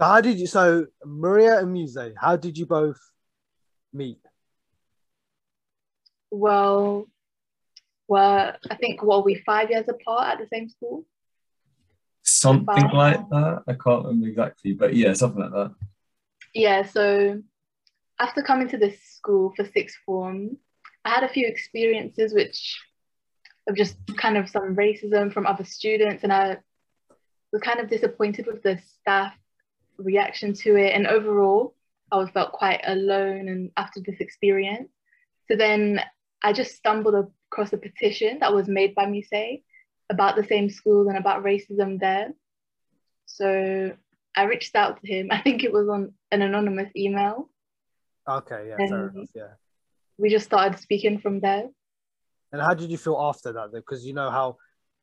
So 0.00 0.06
how 0.06 0.22
did 0.22 0.40
you? 0.40 0.46
So 0.46 0.86
Maria 1.04 1.58
and 1.58 1.72
Muse, 1.74 1.98
how 2.16 2.34
did 2.36 2.56
you 2.56 2.64
both 2.64 2.98
meet? 3.92 4.18
Well, 6.30 7.06
well, 8.08 8.56
I 8.70 8.76
think 8.76 9.02
what 9.02 9.26
we 9.26 9.34
five 9.44 9.68
years 9.68 9.86
apart 9.88 10.32
at 10.32 10.38
the 10.38 10.46
same 10.46 10.70
school. 10.70 11.04
Something 12.22 12.78
About, 12.78 12.94
like 12.94 13.28
that. 13.28 13.62
I 13.68 13.72
can't 13.74 14.04
remember 14.04 14.28
exactly, 14.28 14.72
but 14.72 14.96
yeah, 14.96 15.12
something 15.12 15.42
like 15.42 15.52
that. 15.52 15.74
Yeah. 16.54 16.86
So 16.86 17.42
after 18.18 18.42
coming 18.42 18.68
to 18.68 18.78
this 18.78 18.98
school 19.02 19.52
for 19.54 19.66
sixth 19.66 19.98
form, 20.06 20.56
I 21.04 21.10
had 21.10 21.24
a 21.24 21.28
few 21.28 21.46
experiences 21.46 22.32
which 22.32 22.80
of 23.68 23.76
just 23.76 23.98
kind 24.16 24.38
of 24.38 24.48
some 24.48 24.76
racism 24.76 25.30
from 25.30 25.46
other 25.46 25.64
students, 25.64 26.22
and 26.22 26.32
I 26.32 26.56
was 27.52 27.60
kind 27.60 27.80
of 27.80 27.90
disappointed 27.90 28.46
with 28.46 28.62
the 28.62 28.78
staff 29.00 29.34
reaction 30.00 30.54
to 30.54 30.76
it. 30.76 30.94
And 30.94 31.06
overall, 31.06 31.74
I 32.12 32.16
was 32.16 32.30
felt 32.30 32.52
quite 32.52 32.80
alone 32.84 33.48
and 33.48 33.70
after 33.76 34.00
this 34.00 34.20
experience. 34.20 34.88
So 35.48 35.56
then 35.56 36.00
I 36.42 36.52
just 36.52 36.76
stumbled 36.76 37.14
across 37.50 37.72
a 37.72 37.78
petition 37.78 38.38
that 38.40 38.54
was 38.54 38.68
made 38.68 38.94
by 38.94 39.06
Musa 39.06 39.56
about 40.10 40.36
the 40.36 40.44
same 40.44 40.70
school 40.70 41.08
and 41.08 41.18
about 41.18 41.44
racism 41.44 42.00
there. 42.00 42.32
So 43.26 43.92
I 44.36 44.44
reached 44.44 44.74
out 44.74 45.00
to 45.00 45.06
him. 45.06 45.28
I 45.30 45.40
think 45.40 45.64
it 45.64 45.72
was 45.72 45.88
on 45.88 46.12
an 46.30 46.42
anonymous 46.42 46.90
email. 46.96 47.50
Okay, 48.28 48.66
yeah, 48.68 48.76
fair 48.76 49.08
enough, 49.08 49.28
yeah. 49.34 49.54
We 50.18 50.30
just 50.30 50.44
started 50.44 50.78
speaking 50.78 51.18
from 51.18 51.40
there. 51.40 51.68
And 52.52 52.60
how 52.60 52.74
did 52.74 52.90
you 52.90 52.98
feel 52.98 53.18
after 53.18 53.52
that? 53.52 53.72
Though? 53.72 53.78
Because 53.78 54.04
you 54.04 54.12
know 54.12 54.30
how 54.30 54.56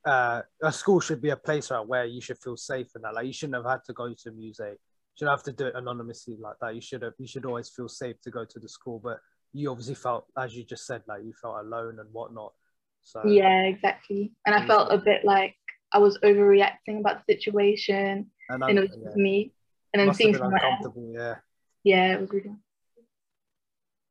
uh, 0.05 0.41
a 0.61 0.72
school 0.72 1.00
should 1.00 1.22
be 1.22 1.30
a 1.30 1.38
place 1.38 1.72
right, 1.72 1.86
where 1.86 2.05
you 2.05 2.22
should 2.22 2.38
feel 2.38 2.58
safe 2.58 2.88
and 2.95 3.03
that. 3.03 3.14
Like 3.14 3.25
you 3.25 3.34
shouldn't 3.34 3.55
have 3.55 3.72
had 3.72 3.84
to 3.86 3.94
go 3.94 4.14
to 4.14 4.30
a 4.30 4.31
museum. 4.31 4.75
You 5.17 5.26
shouldn't 5.26 5.39
have 5.39 5.45
to 5.45 5.52
do 5.52 5.66
it 5.66 5.76
anonymously 5.76 6.38
like 6.39 6.57
that. 6.62 6.76
You 6.76 6.81
should 6.81 7.02
have. 7.02 7.13
You 7.17 7.27
should 7.27 7.45
always 7.45 7.70
feel 7.70 7.89
safe 7.89 8.21
to 8.21 8.30
go 8.30 8.45
to 8.45 8.59
the 8.59 8.70
school. 8.70 9.02
But 9.03 9.19
you 9.52 9.72
obviously 9.72 9.95
felt, 9.95 10.25
as 10.38 10.55
you 10.55 10.64
just 10.64 10.86
said, 10.86 11.02
like 11.08 11.23
you 11.23 11.33
felt 11.42 11.58
alone 11.59 11.97
and 12.00 12.08
whatnot. 12.11 12.53
So 13.02 13.25
yeah, 13.25 13.64
exactly. 13.64 14.33
And 14.45 14.53
I 14.53 14.67
felt 14.67 14.92
a 14.92 14.97
bit 15.00 15.25
like 15.25 15.55
I 15.92 15.97
was 15.97 16.19
overreacting 16.19 17.00
about 17.00 17.25
the 17.25 17.33
situation, 17.33 18.30
and, 18.50 18.64
and 18.64 18.77
it 18.77 18.81
was 18.81 18.97
yeah. 19.02 19.16
me. 19.16 19.53
And 19.94 20.08
then 20.08 20.14
seeing 20.14 20.36
someone 20.36 20.61
else. 20.61 20.86
Yeah. 21.11 21.36
Yeah, 21.83 22.14
it 22.14 22.22
was 22.22 22.30
really. 22.31 22.55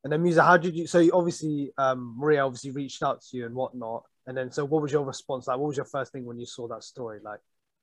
And 0.03 0.13
then 0.13 0.23
Musa, 0.23 0.43
how 0.43 0.57
did 0.57 0.75
you? 0.75 0.87
So 0.87 0.99
you 0.99 1.13
obviously, 1.13 1.73
um, 1.79 2.17
Maria 2.19 2.45
obviously 2.45 2.71
reached 2.71 3.03
out 3.03 3.21
to 3.21 3.37
you 3.37 3.47
and 3.47 3.55
whatnot. 3.55 4.05
And 4.27 4.37
then, 4.37 4.51
so 4.51 4.65
what 4.65 4.83
was 4.83 4.91
your 4.91 5.05
response 5.05 5.47
like? 5.47 5.59
What 5.59 5.69
was 5.69 5.77
your 5.77 5.87
first 5.87 6.11
thing 6.13 6.25
when 6.25 6.41
you 6.41 6.47
saw 6.47 6.67
that 6.69 6.83
story? 6.83 7.21
Like, 7.23 7.39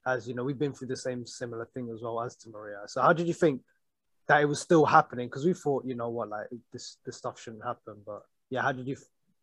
as 0.05 0.27
you 0.27 0.33
know, 0.33 0.43
we've 0.43 0.59
been 0.59 0.73
through 0.73 0.87
the 0.87 0.97
same 0.97 1.25
similar 1.25 1.65
thing 1.73 1.89
as 1.93 2.01
well 2.01 2.21
as 2.21 2.35
to 2.37 2.49
Maria. 2.49 2.81
So 2.87 3.01
how 3.01 3.13
did 3.13 3.27
you 3.27 3.33
think 3.33 3.61
that 4.27 4.41
it 4.41 4.45
was 4.45 4.59
still 4.59 4.85
happening? 4.85 5.27
Because 5.27 5.45
we 5.45 5.53
thought, 5.53 5.85
you 5.85 5.95
know 5.95 6.09
what, 6.09 6.29
like 6.29 6.47
this 6.71 6.97
this 7.05 7.17
stuff 7.17 7.39
shouldn't 7.39 7.63
happen. 7.63 7.95
But 8.05 8.23
yeah, 8.49 8.61
how 8.61 8.71
did 8.71 8.87
you? 8.87 8.97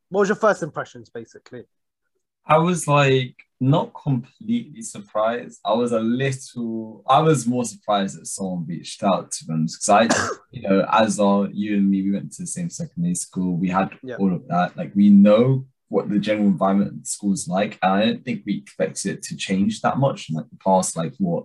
What 0.09 0.21
was 0.21 0.29
your 0.29 0.37
first 0.37 0.63
impressions, 0.63 1.09
basically? 1.09 1.65
I 2.47 2.59
was 2.59 2.89
like 2.89 3.37
not 3.61 3.93
completely 3.95 4.83
surprised. 4.83 5.61
I 5.65 5.75
was 5.75 5.93
a 5.93 6.01
little. 6.01 7.05
I 7.07 7.21
was 7.21 7.47
more 7.47 7.65
surprised 7.65 8.19
that 8.19 8.27
someone 8.27 8.67
reached 8.67 9.03
out 9.03 9.31
to 9.33 9.47
them 9.47 9.67
because 9.67 9.89
I, 9.89 10.09
you 10.51 10.63
know, 10.63 10.87
as 10.91 11.21
our 11.21 11.49
you 11.53 11.77
and 11.77 11.91
me, 11.91 12.03
we 12.03 12.13
went 12.13 12.33
to 12.33 12.43
the 12.43 12.47
same 12.47 12.71
secondary 12.71 13.15
school. 13.15 13.57
We 13.57 13.69
had 13.69 13.91
yeah. 14.03 14.17
all 14.17 14.35
of 14.35 14.47
that. 14.49 14.77
Like 14.77 14.93
we 14.95 15.11
know 15.11 15.67
what 15.91 16.09
the 16.09 16.19
general 16.19 16.47
environment 16.47 16.93
of 16.93 17.01
the 17.03 17.07
school 17.09 17.35
is 17.35 17.47
like, 17.47 17.79
and 17.83 17.93
I 17.93 18.07
don't 18.07 18.25
think 18.25 18.45
we 18.47 18.57
expected 18.59 19.17
it 19.17 19.23
to 19.25 19.37
change 19.37 19.83
that 19.83 19.99
much 19.99 20.31
in 20.31 20.37
like 20.37 20.49
the 20.49 20.57
past, 20.57 20.97
like 20.97 21.15
what 21.19 21.45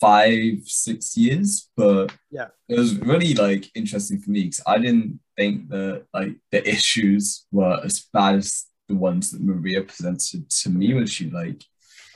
five, 0.00 0.58
six 0.64 1.16
years. 1.16 1.70
But 1.76 2.12
yeah, 2.30 2.48
it 2.68 2.78
was 2.78 2.98
really 2.98 3.32
like 3.34 3.70
interesting 3.74 4.20
for 4.20 4.30
me 4.30 4.44
because 4.44 4.62
I 4.66 4.78
didn't 4.78 5.20
think 5.36 5.68
that 5.70 6.04
like 6.12 6.36
the 6.50 6.68
issues 6.76 7.46
were 7.52 7.80
as 7.84 8.06
bad 8.12 8.36
as 8.36 8.66
the 8.88 8.96
ones 8.96 9.30
that 9.30 9.40
Maria 9.40 9.82
presented 9.82 10.50
to 10.50 10.68
me 10.68 10.92
when 10.92 11.06
she 11.06 11.30
like 11.30 11.62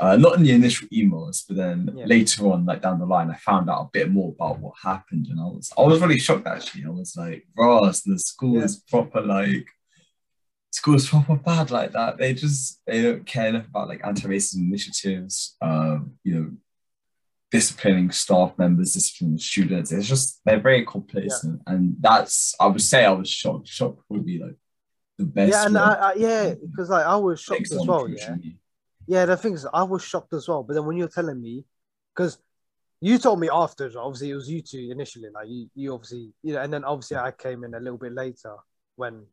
uh, 0.00 0.16
not 0.16 0.36
in 0.36 0.42
the 0.42 0.50
initial 0.50 0.88
emails, 0.88 1.44
but 1.46 1.56
then 1.56 1.88
yeah. 1.94 2.04
later 2.06 2.48
on, 2.48 2.66
like 2.66 2.82
down 2.82 2.98
the 2.98 3.06
line, 3.06 3.30
I 3.30 3.36
found 3.36 3.70
out 3.70 3.82
a 3.82 3.90
bit 3.92 4.10
more 4.10 4.34
about 4.34 4.58
what 4.58 4.74
happened, 4.82 5.28
and 5.30 5.40
I 5.40 5.44
was 5.44 5.72
I 5.78 5.82
was 5.82 6.00
really 6.00 6.18
shocked 6.18 6.48
actually. 6.48 6.84
I 6.84 6.90
was 6.90 7.14
like, 7.16 7.46
"Ross, 7.56 8.00
the 8.00 8.18
school 8.18 8.58
yeah. 8.58 8.64
is 8.64 8.82
proper 8.90 9.20
like 9.20 9.68
school 10.74 10.96
is 10.96 11.08
proper 11.08 11.36
bad 11.36 11.70
like 11.70 11.92
that. 11.92 12.18
They 12.18 12.34
just 12.34 12.80
they 12.84 13.00
don't 13.00 13.24
care 13.24 13.48
enough 13.48 13.68
about 13.68 13.88
like 13.88 14.00
anti-racism 14.04 14.58
initiatives, 14.58 15.56
um, 15.62 16.14
you 16.24 16.34
know, 16.34 16.50
disciplining 17.52 18.10
staff 18.10 18.58
members, 18.58 18.94
disciplining 18.94 19.38
students. 19.38 19.92
It's 19.92 20.08
just 20.08 20.40
they're 20.44 20.58
very 20.58 20.84
complacent, 20.84 21.62
yeah. 21.64 21.74
and 21.74 21.96
that's 22.00 22.54
I 22.60 22.66
would 22.66 22.82
say 22.82 23.04
I 23.04 23.12
was 23.12 23.30
shocked. 23.30 23.68
Shocked 23.68 24.02
would 24.08 24.26
be 24.26 24.40
like 24.42 24.56
the 25.16 25.26
best. 25.26 25.52
Yeah, 25.52 25.66
and 25.66 25.78
I, 25.78 25.94
I, 25.94 26.14
yeah, 26.14 26.54
because 26.54 26.90
like 26.90 27.06
I 27.06 27.16
was 27.16 27.40
shocked 27.40 27.70
as 27.70 27.86
well. 27.86 28.08
Yeah, 28.08 28.34
yeah. 29.06 29.26
The 29.26 29.36
thing 29.36 29.54
is, 29.54 29.66
I 29.72 29.84
was 29.84 30.02
shocked 30.02 30.32
as 30.32 30.48
well. 30.48 30.64
But 30.64 30.74
then 30.74 30.86
when 30.86 30.96
you're 30.96 31.06
telling 31.06 31.40
me, 31.40 31.64
because 32.14 32.36
you 33.00 33.18
told 33.18 33.38
me 33.38 33.48
after, 33.52 33.92
obviously 33.98 34.30
it 34.30 34.34
was 34.34 34.50
you 34.50 34.60
two 34.60 34.88
initially. 34.90 35.28
Like 35.32 35.46
you, 35.48 35.68
you 35.74 35.94
obviously, 35.94 36.32
you 36.42 36.54
know, 36.54 36.62
and 36.62 36.72
then 36.72 36.84
obviously 36.84 37.18
I 37.18 37.30
came 37.30 37.62
in 37.62 37.74
a 37.74 37.78
little 37.78 37.98
bit 37.98 38.12
later 38.12 38.54
when, 38.96 39.26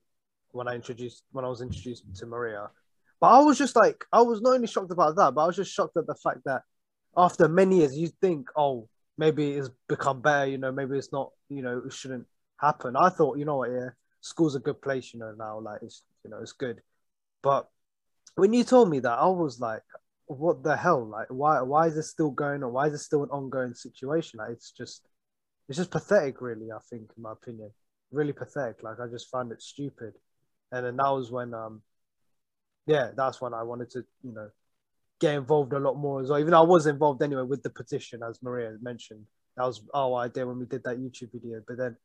when 0.54 0.68
I 0.68 0.76
introduced 0.76 1.24
when 1.32 1.46
I 1.46 1.50
was 1.50 1.62
introduced 1.62 2.04
to 2.16 2.26
Maria. 2.26 2.70
But 3.20 3.28
I 3.28 3.40
was 3.40 3.58
just 3.58 3.76
like, 3.76 4.04
I 4.12 4.22
was 4.22 4.42
not 4.42 4.54
only 4.56 4.68
shocked 4.68 4.92
about 4.92 5.16
that, 5.16 5.36
but 5.36 5.44
I 5.44 5.48
was 5.48 5.56
just 5.56 5.72
shocked 5.72 5.96
at 5.98 6.08
the 6.08 6.16
fact 6.16 6.40
that 6.46 6.64
after 7.16 7.48
many 7.48 7.78
years, 7.80 7.96
you 7.98 8.10
think, 8.20 8.48
oh, 8.56 8.88
maybe 9.18 9.52
it's 9.52 9.70
become 9.88 10.22
better. 10.22 10.48
You 10.48 10.58
know, 10.58 10.72
maybe 10.72 10.98
it's 10.98 11.12
not. 11.12 11.32
You 11.50 11.62
know, 11.62 11.84
it 11.86 11.94
shouldn't 11.94 12.26
happen. 12.60 12.96
I 12.96 13.10
thought, 13.10 13.38
you 13.38 13.46
know 13.46 13.58
what, 13.58 13.72
yeah, 13.72 13.90
school's 14.22 14.56
a 14.56 14.60
good 14.60 14.82
place, 14.82 15.14
you 15.14 15.20
know, 15.20 15.34
now, 15.38 15.60
like 15.60 15.82
it's 15.82 16.04
you 16.24 16.30
know, 16.30 16.40
it's 16.42 16.54
good. 16.54 16.82
But 17.42 17.68
when 18.36 18.54
you 18.54 18.64
told 18.64 18.90
me 18.90 19.00
that, 19.00 19.20
I 19.20 19.28
was 19.28 19.60
like, 19.60 19.82
what 20.28 20.64
the 20.64 20.78
hell? 20.78 21.06
Like, 21.06 21.28
why 21.30 21.62
why 21.62 21.88
is 21.88 21.96
this 21.96 22.10
still 22.10 22.32
going 22.32 22.64
on? 22.64 22.72
Why 22.72 22.86
is 22.88 22.94
this 22.94 23.06
still 23.06 23.24
an 23.24 23.30
ongoing 23.30 23.74
situation? 23.74 24.40
Like, 24.40 24.52
it's 24.52 24.72
just 24.72 25.08
it's 25.68 25.78
just 25.78 25.92
pathetic, 25.92 26.42
really. 26.42 26.72
I 26.72 26.80
think, 26.90 27.12
in 27.16 27.24
my 27.24 27.34
opinion, 27.34 27.72
really 28.12 28.34
pathetic. 28.34 28.84
Like, 28.84 29.00
I 29.00 29.08
just 29.08 29.30
find 29.30 29.52
it 29.52 29.62
stupid. 29.62 30.14
And 30.72 30.86
then 30.86 30.98
that 30.98 31.10
was 31.10 31.32
when, 31.32 31.54
um, 31.54 31.82
yeah, 32.88 33.12
that's 33.16 33.42
when 33.42 33.54
I 33.54 33.64
wanted 33.64 33.90
to, 33.92 34.06
you 34.24 34.34
know, 34.34 34.50
get 35.20 35.36
involved 35.36 35.74
a 35.74 35.80
lot 35.80 35.98
more 35.98 36.22
as 36.22 36.30
well. 36.30 36.40
Even 36.40 36.52
though 36.52 36.62
I 36.62 36.66
was 36.66 36.88
involved 36.88 37.22
anyway 37.22 37.44
with 37.44 37.64
the 37.64 37.70
petition, 37.70 38.22
as 38.28 38.42
Maria 38.42 38.76
mentioned. 38.82 39.26
That 39.58 39.66
was 39.66 39.82
our 39.94 40.16
idea 40.16 40.48
when 40.48 40.60
we 40.60 40.66
did 40.66 40.84
that 40.86 40.98
YouTube 40.98 41.32
video. 41.34 41.62
But 41.68 41.78
then 41.78 41.98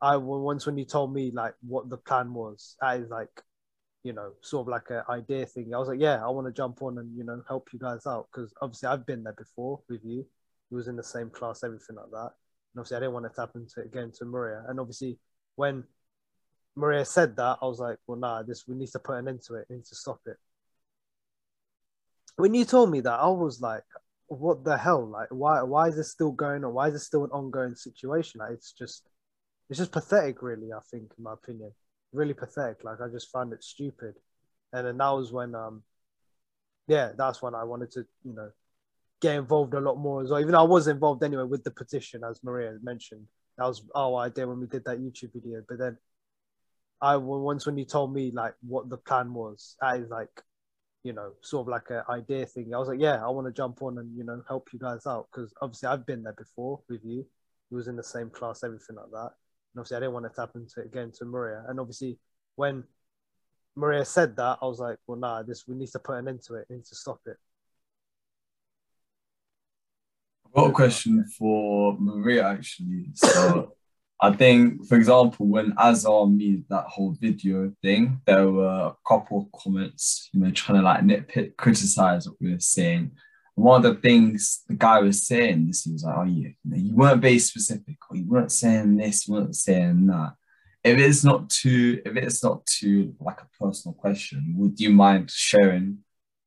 I 0.00 0.16
once 0.16 0.66
when 0.66 0.76
you 0.78 0.84
told 0.84 1.12
me 1.12 1.30
like 1.32 1.54
what 1.66 1.88
the 1.88 1.96
plan 1.96 2.34
was, 2.34 2.76
that 2.80 3.00
is 3.00 3.08
like, 3.08 3.42
you 4.02 4.12
know, 4.12 4.32
sort 4.40 4.64
of 4.64 4.68
like 4.68 4.90
an 4.90 5.02
idea 5.08 5.46
thing. 5.46 5.74
I 5.74 5.78
was 5.78 5.88
like, 5.88 6.00
yeah, 6.00 6.24
I 6.24 6.28
want 6.28 6.46
to 6.46 6.52
jump 6.52 6.82
on 6.82 6.98
and 6.98 7.16
you 7.16 7.24
know 7.24 7.42
help 7.48 7.68
you 7.72 7.78
guys 7.78 8.06
out 8.06 8.28
because 8.32 8.52
obviously 8.60 8.88
I've 8.88 9.06
been 9.06 9.22
there 9.22 9.32
before 9.32 9.80
with 9.88 10.00
you. 10.04 10.26
We 10.70 10.76
was 10.76 10.88
in 10.88 10.96
the 10.96 11.04
same 11.04 11.30
class, 11.30 11.64
everything 11.64 11.96
like 11.96 12.10
that. 12.10 12.30
And 12.74 12.80
obviously 12.80 12.96
I 12.96 13.00
didn't 13.00 13.12
want 13.14 13.26
it 13.26 13.34
to 13.34 13.40
happen 13.40 13.66
to 13.74 13.82
again 13.82 14.12
to 14.18 14.24
Maria. 14.24 14.64
And 14.68 14.80
obviously 14.80 15.18
when 15.56 15.84
Maria 16.74 17.04
said 17.04 17.36
that, 17.36 17.58
I 17.60 17.66
was 17.66 17.78
like, 17.78 17.98
well, 18.06 18.18
nah, 18.18 18.42
this 18.42 18.64
we 18.66 18.74
need 18.74 18.88
to 18.92 18.98
put 18.98 19.18
an 19.18 19.28
end 19.28 19.42
to 19.46 19.56
it. 19.56 19.66
We 19.68 19.76
need 19.76 19.84
to 19.86 19.94
stop 19.94 20.20
it. 20.26 20.36
When 22.36 22.54
you 22.54 22.64
told 22.64 22.90
me 22.90 23.00
that, 23.00 23.20
I 23.20 23.28
was 23.28 23.60
like, 23.60 23.82
what 24.26 24.64
the 24.64 24.76
hell? 24.76 25.06
Like, 25.06 25.28
why? 25.30 25.62
Why 25.62 25.88
is 25.88 25.96
this 25.96 26.10
still 26.10 26.32
going 26.32 26.64
on? 26.64 26.72
Why 26.72 26.88
is 26.88 26.94
this 26.94 27.06
still 27.06 27.24
an 27.24 27.30
ongoing 27.30 27.74
situation? 27.74 28.40
Like, 28.40 28.52
it's 28.52 28.72
just 28.72 29.06
it's 29.68 29.78
just 29.78 29.92
pathetic, 29.92 30.42
really. 30.42 30.72
I 30.72 30.80
think, 30.90 31.12
in 31.16 31.24
my 31.24 31.34
opinion, 31.34 31.72
really 32.12 32.34
pathetic. 32.34 32.84
Like 32.84 33.00
I 33.00 33.08
just 33.08 33.30
found 33.30 33.52
it 33.52 33.62
stupid, 33.62 34.14
and 34.72 34.86
then 34.86 34.98
that 34.98 35.10
was 35.10 35.32
when, 35.32 35.54
um, 35.54 35.82
yeah, 36.88 37.12
that's 37.16 37.42
when 37.42 37.54
I 37.54 37.64
wanted 37.64 37.90
to, 37.92 38.06
you 38.24 38.34
know, 38.34 38.50
get 39.20 39.36
involved 39.36 39.74
a 39.74 39.80
lot 39.80 39.96
more 39.96 40.22
as 40.22 40.30
well. 40.30 40.40
Even 40.40 40.52
though 40.52 40.60
I 40.60 40.64
was 40.66 40.88
involved 40.88 41.22
anyway 41.22 41.44
with 41.44 41.64
the 41.64 41.70
petition, 41.70 42.22
as 42.24 42.42
Maria 42.42 42.76
mentioned. 42.82 43.26
That 43.58 43.66
was 43.66 43.82
our 43.94 44.16
idea 44.16 44.48
when 44.48 44.60
we 44.60 44.66
did 44.66 44.84
that 44.86 44.98
YouTube 44.98 45.34
video. 45.34 45.62
But 45.68 45.78
then, 45.78 45.98
I 47.02 47.16
once 47.16 47.66
when 47.66 47.76
you 47.76 47.84
told 47.84 48.14
me 48.14 48.30
like 48.30 48.54
what 48.60 48.88
the 48.88 48.96
plan 48.96 49.34
was, 49.34 49.74
that 49.80 49.98
is 49.98 50.08
like, 50.08 50.30
you 51.02 51.12
know, 51.12 51.32
sort 51.40 51.66
of 51.66 51.68
like 51.68 51.90
an 51.90 52.02
idea 52.08 52.46
thing. 52.46 52.72
I 52.72 52.78
was 52.78 52.86
like, 52.86 53.00
yeah, 53.00 53.22
I 53.22 53.28
want 53.28 53.48
to 53.48 53.52
jump 53.52 53.82
on 53.82 53.98
and 53.98 54.16
you 54.16 54.22
know 54.22 54.40
help 54.46 54.68
you 54.72 54.78
guys 54.78 55.04
out 55.04 55.26
because 55.32 55.52
obviously 55.60 55.88
I've 55.88 56.06
been 56.06 56.22
there 56.22 56.32
before 56.32 56.80
with 56.88 57.00
you. 57.04 57.26
We 57.70 57.76
was 57.76 57.88
in 57.88 57.96
the 57.96 58.04
same 58.04 58.30
class, 58.30 58.62
everything 58.62 58.96
like 58.96 59.10
that. 59.10 59.30
And 59.74 59.80
obviously, 59.80 59.96
I 59.96 60.00
didn't 60.00 60.12
want 60.12 60.26
it 60.26 60.34
to 60.36 60.40
happen 60.42 60.66
to 60.74 60.80
it 60.80 60.86
again 60.86 61.10
to 61.18 61.24
Maria. 61.24 61.64
And 61.66 61.80
obviously, 61.80 62.18
when 62.54 62.84
Maria 63.74 64.04
said 64.04 64.36
that, 64.36 64.58
I 64.62 64.66
was 64.66 64.78
like, 64.78 64.98
well, 65.08 65.18
nah, 65.18 65.42
this 65.42 65.66
we 65.66 65.74
need 65.74 65.90
to 65.90 65.98
put 65.98 66.18
an 66.18 66.28
end 66.28 66.42
to 66.46 66.54
it. 66.54 66.66
We 66.70 66.76
need 66.76 66.84
to 66.84 66.94
stop 66.94 67.20
it. 67.26 67.36
I've 70.46 70.52
got 70.52 70.70
a 70.70 70.72
question 70.72 71.24
for 71.36 71.96
Maria 71.98 72.46
actually. 72.46 73.06
So 73.14 73.72
I 74.24 74.30
think, 74.30 74.86
for 74.86 74.94
example, 74.94 75.46
when 75.48 75.74
Azar 75.76 76.28
made 76.28 76.64
that 76.68 76.84
whole 76.84 77.10
video 77.20 77.72
thing, 77.82 78.20
there 78.24 78.48
were 78.48 78.92
a 78.92 78.96
couple 79.04 79.40
of 79.40 79.60
comments, 79.60 80.30
you 80.32 80.40
know, 80.40 80.52
trying 80.52 80.78
to 80.78 80.84
like 80.84 81.00
nitpick, 81.00 81.56
criticize 81.56 82.28
what 82.28 82.40
we 82.40 82.52
were 82.52 82.60
saying. 82.60 83.10
one 83.56 83.84
of 83.84 83.94
the 83.94 84.00
things 84.00 84.62
the 84.68 84.74
guy 84.74 85.00
was 85.00 85.26
saying, 85.26 85.66
this 85.66 85.82
he 85.82 85.92
was 85.92 86.04
like, 86.04 86.16
oh 86.16 86.22
you, 86.22 86.54
know, 86.64 86.76
you 86.76 86.94
weren't 86.94 87.20
very 87.20 87.40
specific, 87.40 87.96
or 88.08 88.16
you 88.16 88.24
weren't 88.28 88.52
saying 88.52 88.96
this, 88.96 89.26
you 89.26 89.34
weren't 89.34 89.56
saying 89.56 90.06
that. 90.06 90.34
If 90.84 90.98
it's 90.98 91.24
not 91.24 91.50
too, 91.50 92.00
if 92.06 92.14
it's 92.14 92.44
not 92.44 92.64
too 92.66 93.16
like 93.18 93.40
a 93.40 93.48
personal 93.60 93.94
question, 93.94 94.54
would 94.56 94.78
you 94.78 94.90
mind 94.90 95.32
sharing, 95.32 95.98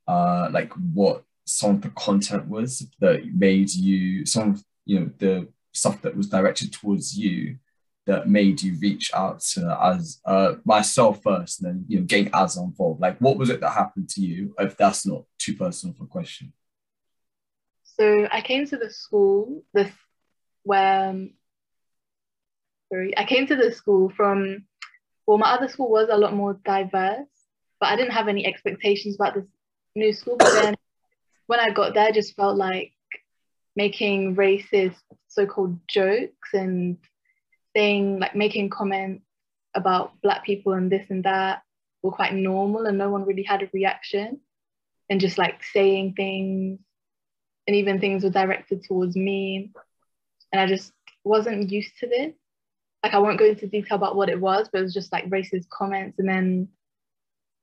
uh, 0.07 0.48
like 0.50 0.72
what 0.94 1.24
some 1.45 1.72
of 1.75 1.81
the 1.81 1.89
content 1.89 2.48
was 2.48 2.88
that 3.01 3.25
made 3.36 3.69
you 3.74 4.25
some 4.25 4.51
of 4.51 4.63
you 4.86 5.00
know 5.00 5.12
the 5.18 5.48
stuff 5.74 6.01
that 6.04 6.16
was 6.16 6.30
directed 6.30 6.72
towards 6.72 7.18
you 7.18 7.57
that 8.06 8.28
made 8.28 8.62
you 8.62 8.78
reach 8.80 9.12
out 9.13 9.40
to 9.40 9.78
as 9.81 10.19
uh, 10.25 10.56
myself 10.63 11.22
first 11.24 11.62
and 11.62 11.69
then 11.69 11.86
you 11.88 12.00
know 12.00 12.06
getting 12.06 12.30
as 12.34 12.57
involved? 12.57 13.02
Like 13.02 13.18
what 13.19 13.38
was 13.38 13.50
it 13.50 13.62
that 13.62 13.72
happened 13.72 14.10
to 14.10 14.22
you 14.22 14.54
if 14.60 14.78
that's 14.78 15.06
not 15.06 15.24
too 15.38 15.56
personal 15.56 15.96
a 16.02 16.06
question? 16.06 16.54
So 17.84 18.28
i 18.31 18.42
came 18.42 18.66
to 18.68 18.78
the 18.78 18.90
school 18.90 19.63
this 19.74 19.92
where 20.63 21.10
um, 21.10 21.31
sorry 22.92 23.18
i 23.18 23.24
came 23.24 23.48
to 23.48 23.56
the 23.56 23.72
school 23.72 24.10
from 24.10 24.66
well 25.25 25.38
my 25.38 25.51
other 25.51 25.69
school 25.69 25.90
was 25.90 26.10
a 26.12 26.18
lot 26.18 26.34
more 26.34 26.60
diverse 26.66 27.28
but 27.80 27.90
i 27.90 27.96
didn't 27.96 28.12
have 28.12 28.28
any 28.28 28.46
expectations 28.46 29.16
about 29.16 29.36
this 29.36 29.46
new 29.96 30.12
school. 30.12 30.36
But 30.38 30.51
then 30.51 30.75
when 31.48 31.60
i 31.60 31.69
got 31.69 31.94
there 31.94 32.08
I 32.08 32.12
just 32.12 32.36
felt 32.36 32.58
like 32.58 32.92
making 33.75 34.36
racist 34.36 35.01
so-called 35.28 35.80
jokes 35.88 36.54
and 36.54 36.98
saying 37.75 38.19
like 38.19 38.36
making 38.36 38.69
comments 38.69 39.24
about 39.75 40.13
black 40.22 40.45
people 40.45 40.74
and 40.74 40.92
this 40.92 41.06
and 41.10 41.24
that 41.25 41.62
were 42.01 42.12
quite 42.12 42.33
normal 42.33 42.86
and 42.86 42.98
no 42.98 43.10
one 43.10 43.25
really 43.25 43.44
had 43.44 43.62
a 43.62 43.69
reaction 43.74 44.39
and 45.10 45.19
just 45.19 45.38
like 45.38 45.63
saying 45.63 46.13
things 46.16 46.80
and 47.68 47.75
even 47.75 48.00
things 48.00 48.24
were 48.24 48.30
directed 48.30 48.83
towards 48.83 49.16
me. 49.16 49.72
And 50.51 50.62
i 50.62 50.68
just 50.68 50.94
wasn't 51.24 51.72
used 51.72 51.98
to 52.00 52.07
this. 52.07 52.33
Like 53.04 53.13
i 53.13 53.19
won't 53.19 53.39
go 53.39 53.45
into 53.45 53.68
detail 53.68 53.98
about 53.98 54.16
what 54.16 54.30
it 54.30 54.39
was 54.39 54.69
but 54.72 54.80
it 54.80 54.83
was 54.83 54.94
just 54.94 55.12
like 55.12 55.30
racist 55.30 55.68
comments. 55.69 56.18
And 56.19 56.30
then 56.30 56.69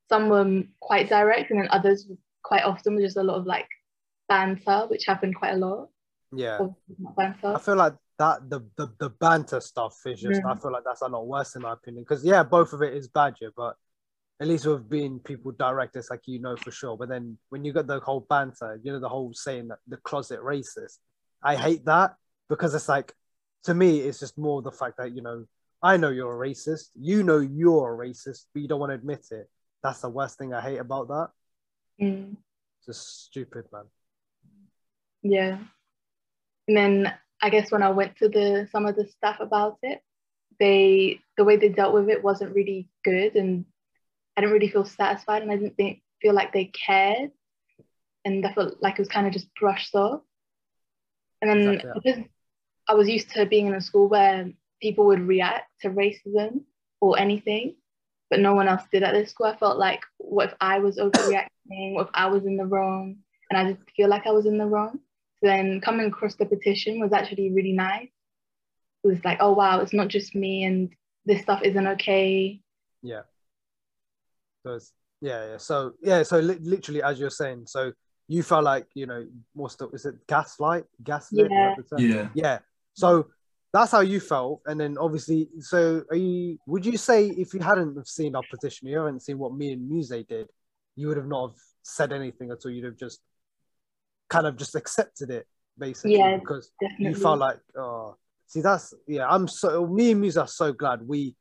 some 0.09 0.29
were 0.29 0.63
quite 0.81 1.09
direct 1.09 1.51
and 1.51 1.61
then 1.61 1.69
others 1.71 2.07
quite 2.43 2.65
often 2.65 2.95
were 2.95 3.01
just 3.01 3.17
a 3.17 3.23
lot 3.23 3.39
of 3.39 3.47
like 3.47 3.69
banter 4.29 4.87
which 4.89 5.07
happened 5.07 5.37
quite 5.37 5.55
a 5.55 5.57
lot. 5.57 5.89
Yeah. 6.35 6.59
Banter. 7.17 7.55
i 7.57 7.59
feel 7.59 7.77
like 7.77 7.95
that 8.23 8.49
the 8.49 8.61
the, 8.77 8.89
the 9.01 9.11
banter 9.11 9.61
stuff 9.61 9.97
is 10.07 10.21
just 10.21 10.41
yeah. 10.45 10.53
I 10.53 10.57
feel 10.57 10.73
like 10.73 10.85
that's 10.85 11.03
a 11.03 11.09
lot 11.09 11.27
worse 11.27 11.57
in 11.57 11.63
my 11.63 11.73
opinion. 11.73 12.05
Because 12.05 12.25
yeah 12.25 12.45
both 12.45 12.73
of 12.73 12.81
it 12.81 12.95
is 12.95 13.09
badger, 13.09 13.51
but 13.57 13.75
at 14.41 14.47
least 14.47 14.65
with 14.67 14.89
being 14.89 15.19
people 15.19 15.51
direct 15.53 15.97
it's 15.97 16.09
like 16.09 16.23
you 16.27 16.39
know 16.39 16.57
for 16.57 16.71
sure. 16.71 16.97
But 16.97 17.09
then 17.09 17.37
when 17.49 17.65
you 17.65 17.73
got 17.73 17.89
the 17.89 17.99
whole 17.99 18.21
banter 18.21 18.81
you 18.85 18.93
know 18.93 19.01
the 19.01 19.09
whole 19.09 19.33
saying 19.35 19.69
that 19.69 19.81
the 19.89 19.97
closet 19.97 20.41
racist 20.41 20.99
I 21.43 21.57
hate 21.57 21.85
that 21.87 22.15
because 22.49 22.75
it's 22.77 22.89
like 22.89 23.13
to 23.65 23.75
me 23.75 23.99
it's 23.99 24.21
just 24.21 24.39
more 24.39 24.63
the 24.63 24.71
fact 24.71 24.99
that 24.99 25.17
you 25.17 25.23
know 25.23 25.45
I 25.83 25.97
know 25.97 26.11
you're 26.11 26.33
a 26.33 26.49
racist. 26.49 26.91
You 26.95 27.25
know 27.25 27.41
you're 27.41 27.93
a 27.93 28.07
racist 28.07 28.47
but 28.53 28.63
you 28.63 28.69
don't 28.69 28.79
want 28.79 28.91
to 28.91 28.95
admit 28.95 29.27
it. 29.33 29.51
That's 29.83 30.03
the 30.03 30.11
worst 30.11 30.39
thing 30.39 30.55
I 30.55 30.61
hate 30.61 30.79
about 30.79 31.09
that. 31.09 31.29
Mm. 32.01 32.37
just 32.87 33.27
stupid 33.27 33.65
man. 33.73 33.85
Yeah. 35.23 35.59
And 36.69 36.77
then 36.77 37.15
I 37.43 37.51
guess 37.51 37.73
when 37.73 37.83
I 37.83 37.91
went 37.91 38.17
to 38.19 38.29
the 38.29 38.69
some 38.71 38.87
of 38.87 38.95
the 38.95 39.07
staff 39.09 39.41
about 39.41 39.79
it, 39.83 40.01
they 40.61 41.21
the 41.37 41.45
way 41.45 41.57
they 41.57 41.69
dealt 41.69 41.93
with 41.93 42.09
it 42.09 42.23
wasn't 42.23 42.55
really 42.55 42.89
good, 43.05 43.35
and 43.35 43.65
I 44.37 44.41
didn't 44.41 44.53
really 44.53 44.69
feel 44.69 44.85
satisfied, 44.85 45.43
and 45.43 45.51
I 45.51 45.57
didn't 45.57 45.77
think, 45.77 46.03
feel 46.23 46.35
like 46.35 46.53
they 46.53 46.67
cared, 46.67 47.33
and 48.25 48.47
I 48.47 48.53
felt 48.53 48.77
like 48.81 48.95
it 48.95 49.01
was 49.01 49.09
kind 49.09 49.27
of 49.27 49.33
just 49.33 49.53
brushed 49.59 49.95
off. 49.97 50.21
And 51.41 51.51
then 51.51 51.75
exactly. 51.75 52.01
because 52.05 52.25
I 52.89 52.95
was 52.95 53.09
used 53.09 53.31
to 53.31 53.45
being 53.45 53.67
in 53.67 53.75
a 53.75 53.81
school 53.81 54.09
where 54.09 54.49
people 54.81 55.07
would 55.07 55.21
react 55.21 55.69
to 55.81 55.91
racism 55.91 56.61
or 57.01 57.19
anything, 57.19 57.75
but 58.31 58.39
no 58.39 58.55
one 58.55 58.69
else 58.69 58.83
did 58.93 59.03
at 59.03 59.13
this 59.13 59.31
school. 59.31 59.47
I 59.47 59.57
felt 59.57 59.79
like, 59.79 60.03
what 60.19 60.51
if 60.51 60.55
I 60.61 60.79
was 60.79 60.99
overreacting? 60.99 61.95
What 61.95 62.07
if 62.07 62.11
I 62.15 62.29
was 62.29 62.45
in 62.45 62.57
the 62.57 62.67
wrong? 62.67 63.17
And 63.51 63.59
I 63.59 63.65
didn't 63.65 63.91
feel 63.97 64.09
like 64.09 64.27
I 64.29 64.31
was 64.31 64.47
in 64.47 64.59
the 64.59 64.67
wrong 64.67 65.01
then 65.43 65.81
coming 65.81 66.07
across 66.07 66.35
the 66.37 66.47
petition 66.47 67.01
was 67.01 67.13
actually 67.13 67.51
really 67.53 67.73
nice. 67.73 68.09
It 69.05 69.09
was 69.09 69.25
like, 69.25 69.39
oh 69.41 69.53
wow, 69.53 69.81
it's 69.81 69.93
not 69.93 70.09
just 70.09 70.35
me 70.35 70.65
and 70.65 70.91
this 71.27 71.43
stuff 71.43 71.61
isn't 71.63 71.87
okay. 71.87 72.61
Yeah. 73.03 73.23
So 74.65 74.79
yeah, 75.21 75.51
yeah. 75.51 75.57
So 75.57 75.93
yeah, 76.01 76.23
so 76.23 76.39
li- 76.39 76.59
literally 76.63 77.03
as 77.03 77.19
you're 77.19 77.31
saying, 77.31 77.65
so 77.67 77.93
you 78.29 78.43
felt 78.43 78.65
like 78.65 78.87
you 78.95 79.07
know 79.07 79.27
what's 79.53 79.77
the 79.77 79.89
is 79.91 80.07
it 80.07 80.15
gaslight 80.27 80.85
gaslit 81.03 81.51
yeah 81.51 81.75
yeah 81.99 82.29
yeah 82.35 82.59
so 82.95 83.27
that's 83.73 83.93
how 83.93 84.01
you 84.01 84.21
felt 84.21 84.61
and 84.67 84.81
then 84.81 84.97
obviously 84.99 85.49
so 85.61 86.03
are 86.11 86.17
you 86.17 86.59
would 86.67 86.85
you 86.87 86.97
say 86.97 87.27
if 87.27 87.53
you 87.53 87.61
hadn't 87.61 87.97
have 87.97 88.07
seen 88.07 88.35
our 88.35 88.43
petition 88.51 88.89
you 88.89 88.97
haven't 88.97 89.21
seen 89.21 89.39
what 89.39 89.55
me 89.55 89.73
and 89.73 89.89
Muse 89.89 90.09
did 90.09 90.49
you 90.97 91.09
would 91.09 91.17
have 91.17 91.27
not 91.27 91.49
have 91.49 91.59
said 91.83 92.13
anything 92.13 92.51
at 92.51 92.59
all 92.65 92.71
you'd 92.71 92.85
have 92.85 92.97
just 92.97 93.21
kind 94.33 94.47
of 94.47 94.57
just 94.57 94.75
accepted 94.75 95.31
it 95.31 95.47
basically 95.79 96.17
yeah, 96.17 96.39
because 96.39 96.73
definitely. 96.81 97.07
you 97.07 97.15
felt 97.15 97.39
like 97.39 97.59
oh 97.77 98.17
see 98.47 98.63
that's 98.63 98.95
yeah 99.07 99.27
i'm 99.29 99.47
so 99.47 99.87
me 99.87 100.13
and 100.13 100.21
Muse 100.21 100.39
are 100.39 100.49
so 100.49 100.73
glad 100.73 101.07
we 101.07 101.35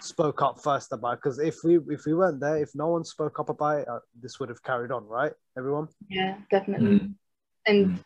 spoke 0.00 0.40
up 0.40 0.60
first 0.62 0.92
about 0.92 1.18
because 1.18 1.38
if 1.38 1.56
we 1.62 1.78
if 1.90 2.06
we 2.06 2.14
weren't 2.14 2.40
there 2.40 2.56
if 2.56 2.70
no 2.74 2.88
one 2.88 3.04
spoke 3.04 3.38
up 3.38 3.50
about 3.50 3.80
it 3.80 3.88
uh, 3.88 3.98
this 4.20 4.40
would 4.40 4.48
have 4.48 4.62
carried 4.62 4.90
on 4.90 5.06
right 5.06 5.32
everyone 5.58 5.86
yeah 6.08 6.36
definitely 6.50 7.00
mm. 7.00 7.14
and 7.66 7.86
mm. 7.86 8.04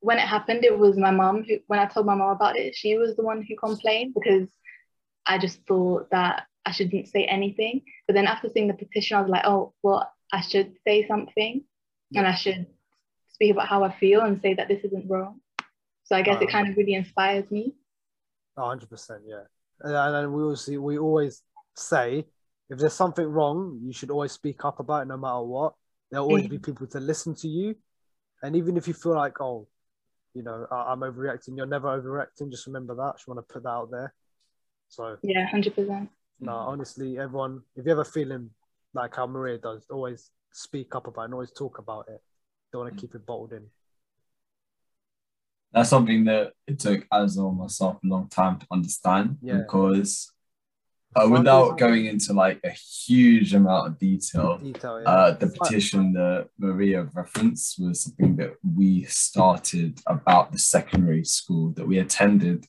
when 0.00 0.18
it 0.18 0.28
happened 0.28 0.62
it 0.62 0.78
was 0.78 0.96
my 0.98 1.10
mom 1.10 1.42
who 1.42 1.56
when 1.66 1.80
i 1.80 1.86
told 1.86 2.04
my 2.04 2.14
mom 2.14 2.30
about 2.30 2.56
it 2.56 2.74
she 2.74 2.96
was 2.98 3.16
the 3.16 3.22
one 3.22 3.42
who 3.42 3.56
complained 3.56 4.12
because 4.14 4.48
i 5.26 5.38
just 5.38 5.58
thought 5.66 6.08
that 6.10 6.44
i 6.66 6.70
shouldn't 6.70 7.08
say 7.08 7.24
anything 7.24 7.80
but 8.06 8.14
then 8.14 8.26
after 8.26 8.48
seeing 8.48 8.68
the 8.68 8.74
petition 8.74 9.16
i 9.16 9.20
was 9.20 9.30
like 9.30 9.46
oh 9.46 9.72
well 9.82 10.08
i 10.32 10.40
should 10.40 10.74
say 10.86 11.06
something 11.08 11.64
yeah. 12.10 12.20
and 12.20 12.28
i 12.28 12.34
should 12.34 12.66
speak 13.34 13.50
about 13.52 13.68
how 13.68 13.82
I 13.82 13.92
feel 13.92 14.20
and 14.22 14.40
say 14.40 14.54
that 14.54 14.68
this 14.68 14.84
isn't 14.84 15.10
wrong. 15.10 15.40
So 16.04 16.16
I 16.16 16.22
guess 16.22 16.40
it 16.40 16.50
kind 16.50 16.68
of 16.68 16.76
really 16.76 16.94
inspires 16.94 17.50
me. 17.50 17.74
100%, 18.56 19.20
yeah. 19.26 19.40
And, 19.80 20.16
and 20.16 20.32
we 20.32 20.42
always, 20.42 20.68
we 20.68 20.98
always 20.98 21.42
say 21.74 22.26
if 22.70 22.78
there's 22.78 22.94
something 22.94 23.26
wrong, 23.26 23.80
you 23.82 23.92
should 23.92 24.10
always 24.10 24.32
speak 24.32 24.64
up 24.64 24.78
about 24.80 25.02
it 25.02 25.08
no 25.08 25.16
matter 25.16 25.42
what. 25.42 25.74
There'll 26.10 26.26
always 26.26 26.46
be 26.46 26.58
mm. 26.58 26.64
people 26.64 26.86
to 26.88 27.00
listen 27.00 27.34
to 27.36 27.48
you. 27.48 27.74
And 28.42 28.54
even 28.54 28.76
if 28.76 28.86
you 28.86 28.94
feel 28.94 29.14
like, 29.14 29.40
oh, 29.40 29.66
you 30.34 30.42
know, 30.42 30.66
I'm 30.70 31.00
overreacting, 31.00 31.56
you're 31.56 31.66
never 31.66 31.88
overreacting. 31.88 32.50
Just 32.50 32.66
remember 32.66 32.94
that. 32.94 33.02
I 33.02 33.12
just 33.12 33.26
want 33.26 33.38
to 33.38 33.52
put 33.52 33.64
that 33.64 33.68
out 33.68 33.90
there. 33.90 34.14
So, 34.88 35.16
yeah, 35.22 35.48
100%. 35.50 36.08
No, 36.40 36.52
honestly, 36.52 37.18
everyone, 37.18 37.62
if 37.74 37.86
you 37.86 37.92
ever 37.92 38.04
feeling 38.04 38.50
like 38.92 39.16
how 39.16 39.26
Maria 39.26 39.58
does, 39.58 39.86
always 39.90 40.30
speak 40.52 40.94
up 40.94 41.06
about 41.06 41.22
it 41.22 41.24
and 41.26 41.34
always 41.34 41.52
talk 41.52 41.78
about 41.78 42.06
it. 42.08 42.20
Want 42.74 42.94
to 42.94 43.00
keep 43.00 43.14
it 43.14 43.24
bottled 43.24 43.52
in. 43.52 43.66
That's 45.72 45.90
something 45.90 46.24
that 46.24 46.52
it 46.66 46.78
took 46.78 47.06
Azar 47.12 47.48
and 47.48 47.58
myself 47.58 47.98
a 48.02 48.06
long 48.06 48.28
time 48.28 48.58
to 48.58 48.66
understand 48.70 49.38
yeah. 49.42 49.58
because 49.58 50.32
uh, 51.16 51.28
without 51.28 51.78
going 51.78 52.06
into 52.06 52.32
like 52.32 52.60
a 52.64 52.70
huge 52.70 53.54
amount 53.54 53.86
of 53.86 53.98
detail, 53.98 54.58
detail 54.58 55.00
yeah. 55.00 55.08
uh, 55.08 55.30
the 55.32 55.48
petition 55.48 56.12
that 56.12 56.48
Maria 56.58 57.08
referenced 57.14 57.78
was 57.78 58.02
something 58.02 58.36
that 58.36 58.54
we 58.76 59.04
started 59.04 60.00
about 60.06 60.52
the 60.52 60.58
secondary 60.58 61.24
school 61.24 61.70
that 61.70 61.86
we 61.86 61.98
attended. 61.98 62.66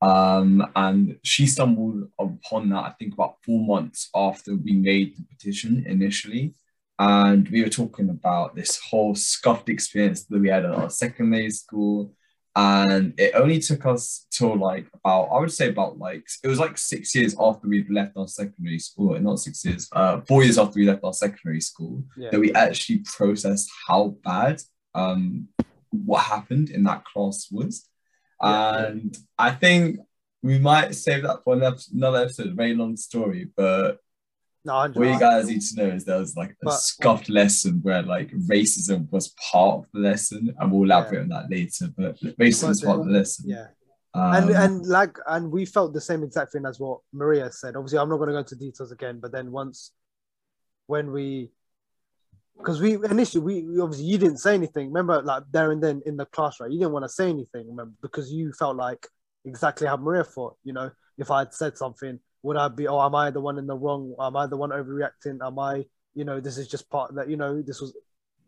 Um, 0.00 0.66
and 0.74 1.18
she 1.22 1.46
stumbled 1.46 2.08
upon 2.18 2.70
that, 2.70 2.84
I 2.84 2.90
think, 2.98 3.14
about 3.14 3.36
four 3.44 3.64
months 3.64 4.08
after 4.14 4.56
we 4.56 4.72
made 4.72 5.16
the 5.16 5.24
petition 5.24 5.84
initially 5.86 6.54
and 7.02 7.48
we 7.48 7.62
were 7.62 7.68
talking 7.68 8.10
about 8.10 8.54
this 8.54 8.78
whole 8.78 9.14
scuffed 9.14 9.68
experience 9.68 10.24
that 10.24 10.40
we 10.40 10.48
had 10.48 10.64
at 10.64 10.74
our 10.74 10.88
secondary 10.88 11.50
school 11.50 12.12
and 12.54 13.12
it 13.18 13.34
only 13.34 13.58
took 13.58 13.84
us 13.86 14.26
till 14.30 14.56
like 14.56 14.86
about 14.94 15.24
i 15.32 15.40
would 15.40 15.50
say 15.50 15.68
about 15.68 15.98
like 15.98 16.24
it 16.44 16.48
was 16.48 16.60
like 16.60 16.78
six 16.78 17.14
years 17.14 17.34
after 17.40 17.66
we'd 17.66 17.90
left 17.90 18.16
our 18.16 18.28
secondary 18.28 18.78
school 18.78 19.18
not 19.18 19.40
six 19.40 19.64
years 19.64 19.88
uh 19.92 20.20
four 20.28 20.44
years 20.44 20.58
after 20.58 20.78
we 20.78 20.86
left 20.86 21.02
our 21.02 21.14
secondary 21.14 21.60
school 21.60 22.04
yeah. 22.16 22.30
that 22.30 22.38
we 22.38 22.52
actually 22.52 22.98
processed 22.98 23.70
how 23.88 24.14
bad 24.22 24.60
um 24.94 25.48
what 25.90 26.22
happened 26.22 26.70
in 26.70 26.84
that 26.84 27.04
class 27.04 27.48
was 27.50 27.88
yeah. 28.42 28.86
and 28.86 29.16
i 29.38 29.50
think 29.50 29.98
we 30.42 30.58
might 30.58 30.94
save 30.94 31.22
that 31.22 31.42
for 31.42 31.54
another 31.54 32.18
episode 32.18 32.48
a 32.48 32.54
very 32.54 32.74
long 32.74 32.96
story 32.96 33.48
but 33.56 33.98
no, 34.64 34.88
what 34.94 35.08
you 35.08 35.18
guys 35.18 35.48
need 35.48 35.60
to 35.60 35.76
know 35.76 35.94
is 35.94 36.04
there 36.04 36.18
was 36.18 36.36
like 36.36 36.50
a 36.50 36.54
but, 36.62 36.76
scuffed 36.76 37.28
lesson 37.28 37.80
where 37.82 38.02
like 38.02 38.30
racism 38.32 39.10
was 39.10 39.34
part 39.50 39.80
of 39.80 39.86
the 39.92 40.00
lesson, 40.00 40.54
and 40.58 40.70
we'll 40.70 40.84
elaborate 40.84 41.14
yeah. 41.16 41.22
on 41.22 41.28
that 41.30 41.50
later. 41.50 41.88
But 41.96 42.20
racism 42.38 42.68
was 42.68 42.82
part 42.82 43.00
of 43.00 43.06
the 43.06 43.12
lesson. 43.12 43.48
Yeah. 43.48 43.66
Um, 44.14 44.34
and 44.34 44.50
and 44.50 44.86
like 44.86 45.16
and 45.26 45.50
we 45.50 45.64
felt 45.64 45.94
the 45.94 46.00
same 46.00 46.22
exact 46.22 46.52
thing 46.52 46.66
as 46.66 46.78
what 46.78 47.00
Maria 47.12 47.50
said. 47.50 47.76
Obviously, 47.76 47.98
I'm 47.98 48.08
not 48.08 48.18
going 48.18 48.28
to 48.28 48.34
go 48.34 48.38
into 48.38 48.56
details 48.56 48.92
again. 48.92 49.18
But 49.20 49.32
then 49.32 49.50
once, 49.50 49.92
when 50.86 51.10
we, 51.10 51.50
because 52.58 52.80
we 52.80 52.94
initially 52.94 53.42
we, 53.42 53.62
we, 53.62 53.80
obviously 53.80 54.06
you 54.06 54.18
didn't 54.18 54.38
say 54.38 54.54
anything. 54.54 54.88
Remember, 54.88 55.22
like 55.22 55.44
there 55.50 55.72
and 55.72 55.82
then 55.82 56.02
in 56.06 56.16
the 56.16 56.26
class, 56.26 56.60
right? 56.60 56.70
You 56.70 56.78
didn't 56.78 56.92
want 56.92 57.04
to 57.04 57.08
say 57.08 57.30
anything, 57.30 57.66
remember, 57.68 57.94
because 58.02 58.30
you 58.30 58.52
felt 58.52 58.76
like 58.76 59.08
exactly 59.44 59.88
how 59.88 59.96
Maria 59.96 60.24
thought. 60.24 60.56
You 60.62 60.74
know, 60.74 60.90
if 61.18 61.30
I 61.30 61.40
had 61.40 61.54
said 61.54 61.78
something, 61.78 62.20
would 62.42 62.56
I 62.56 62.68
be? 62.68 62.88
Oh, 62.88 63.00
am 63.00 63.14
I 63.14 63.30
the 63.30 63.40
one 63.40 63.58
in 63.58 63.66
the 63.66 63.76
wrong? 63.76 64.14
Am 64.20 64.36
I 64.36 64.46
the 64.46 64.56
one 64.56 64.70
overreacting? 64.70 65.44
Am 65.44 65.58
I? 65.58 65.84
You 66.14 66.24
know, 66.24 66.40
this 66.40 66.58
is 66.58 66.68
just 66.68 66.90
part 66.90 67.14
that 67.14 67.28
you 67.28 67.36
know 67.36 67.62
this 67.62 67.80
was 67.80 67.94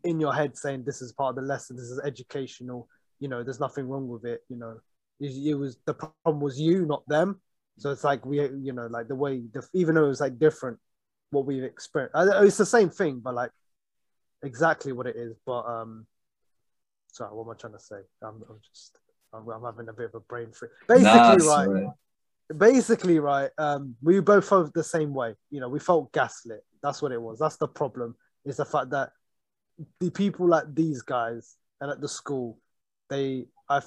in 0.02 0.20
your 0.20 0.34
head 0.34 0.56
saying 0.56 0.84
this 0.84 1.00
is 1.00 1.12
part 1.12 1.30
of 1.30 1.36
the 1.36 1.42
lesson. 1.42 1.76
This 1.76 1.86
is 1.86 2.00
educational. 2.04 2.88
You 3.20 3.28
know, 3.28 3.42
there's 3.42 3.60
nothing 3.60 3.88
wrong 3.88 4.08
with 4.08 4.24
it. 4.24 4.42
You 4.48 4.56
know, 4.56 4.80
it, 5.20 5.32
it 5.46 5.54
was 5.54 5.78
the 5.86 5.94
problem 5.94 6.40
was 6.40 6.60
you, 6.60 6.86
not 6.86 7.06
them. 7.08 7.40
So 7.78 7.90
it's 7.90 8.04
like 8.04 8.24
we, 8.24 8.40
you 8.40 8.72
know, 8.72 8.86
like 8.86 9.08
the 9.08 9.14
way 9.14 9.42
the 9.52 9.66
even 9.72 9.94
though 9.94 10.04
it 10.04 10.08
was 10.08 10.20
like 10.20 10.38
different, 10.38 10.78
what 11.30 11.46
we've 11.46 11.64
experienced. 11.64 12.14
It's 12.16 12.56
the 12.56 12.66
same 12.66 12.90
thing, 12.90 13.20
but 13.20 13.34
like 13.34 13.50
exactly 14.42 14.92
what 14.92 15.06
it 15.06 15.16
is. 15.16 15.36
But 15.46 15.64
um, 15.66 16.06
sorry, 17.12 17.34
what 17.34 17.44
am 17.44 17.50
I 17.50 17.54
trying 17.54 17.72
to 17.72 17.80
say? 17.80 17.96
I'm, 18.22 18.42
I'm 18.48 18.60
just 18.68 18.98
I'm, 19.32 19.48
I'm, 19.48 19.62
having 19.62 19.88
a 19.88 19.92
bit 19.92 20.06
of 20.06 20.14
a 20.14 20.20
brain 20.20 20.52
freeze. 20.52 20.70
Basically, 20.88 21.04
nah, 21.04 21.34
right. 21.34 21.86
Basically, 22.56 23.18
right. 23.18 23.50
Um, 23.58 23.96
we 24.02 24.20
both 24.20 24.48
felt 24.48 24.72
the 24.74 24.84
same 24.84 25.14
way. 25.14 25.34
You 25.50 25.60
know, 25.60 25.68
we 25.68 25.78
felt 25.78 26.12
gaslit. 26.12 26.64
That's 26.82 27.00
what 27.00 27.12
it 27.12 27.20
was. 27.20 27.38
That's 27.38 27.56
the 27.56 27.68
problem. 27.68 28.16
Is 28.44 28.58
the 28.58 28.64
fact 28.64 28.90
that 28.90 29.12
the 30.00 30.10
people 30.10 30.46
like 30.46 30.74
these 30.74 31.02
guys 31.02 31.56
and 31.80 31.90
at 31.90 32.00
the 32.00 32.08
school, 32.08 32.58
they 33.08 33.46
I 33.68 33.80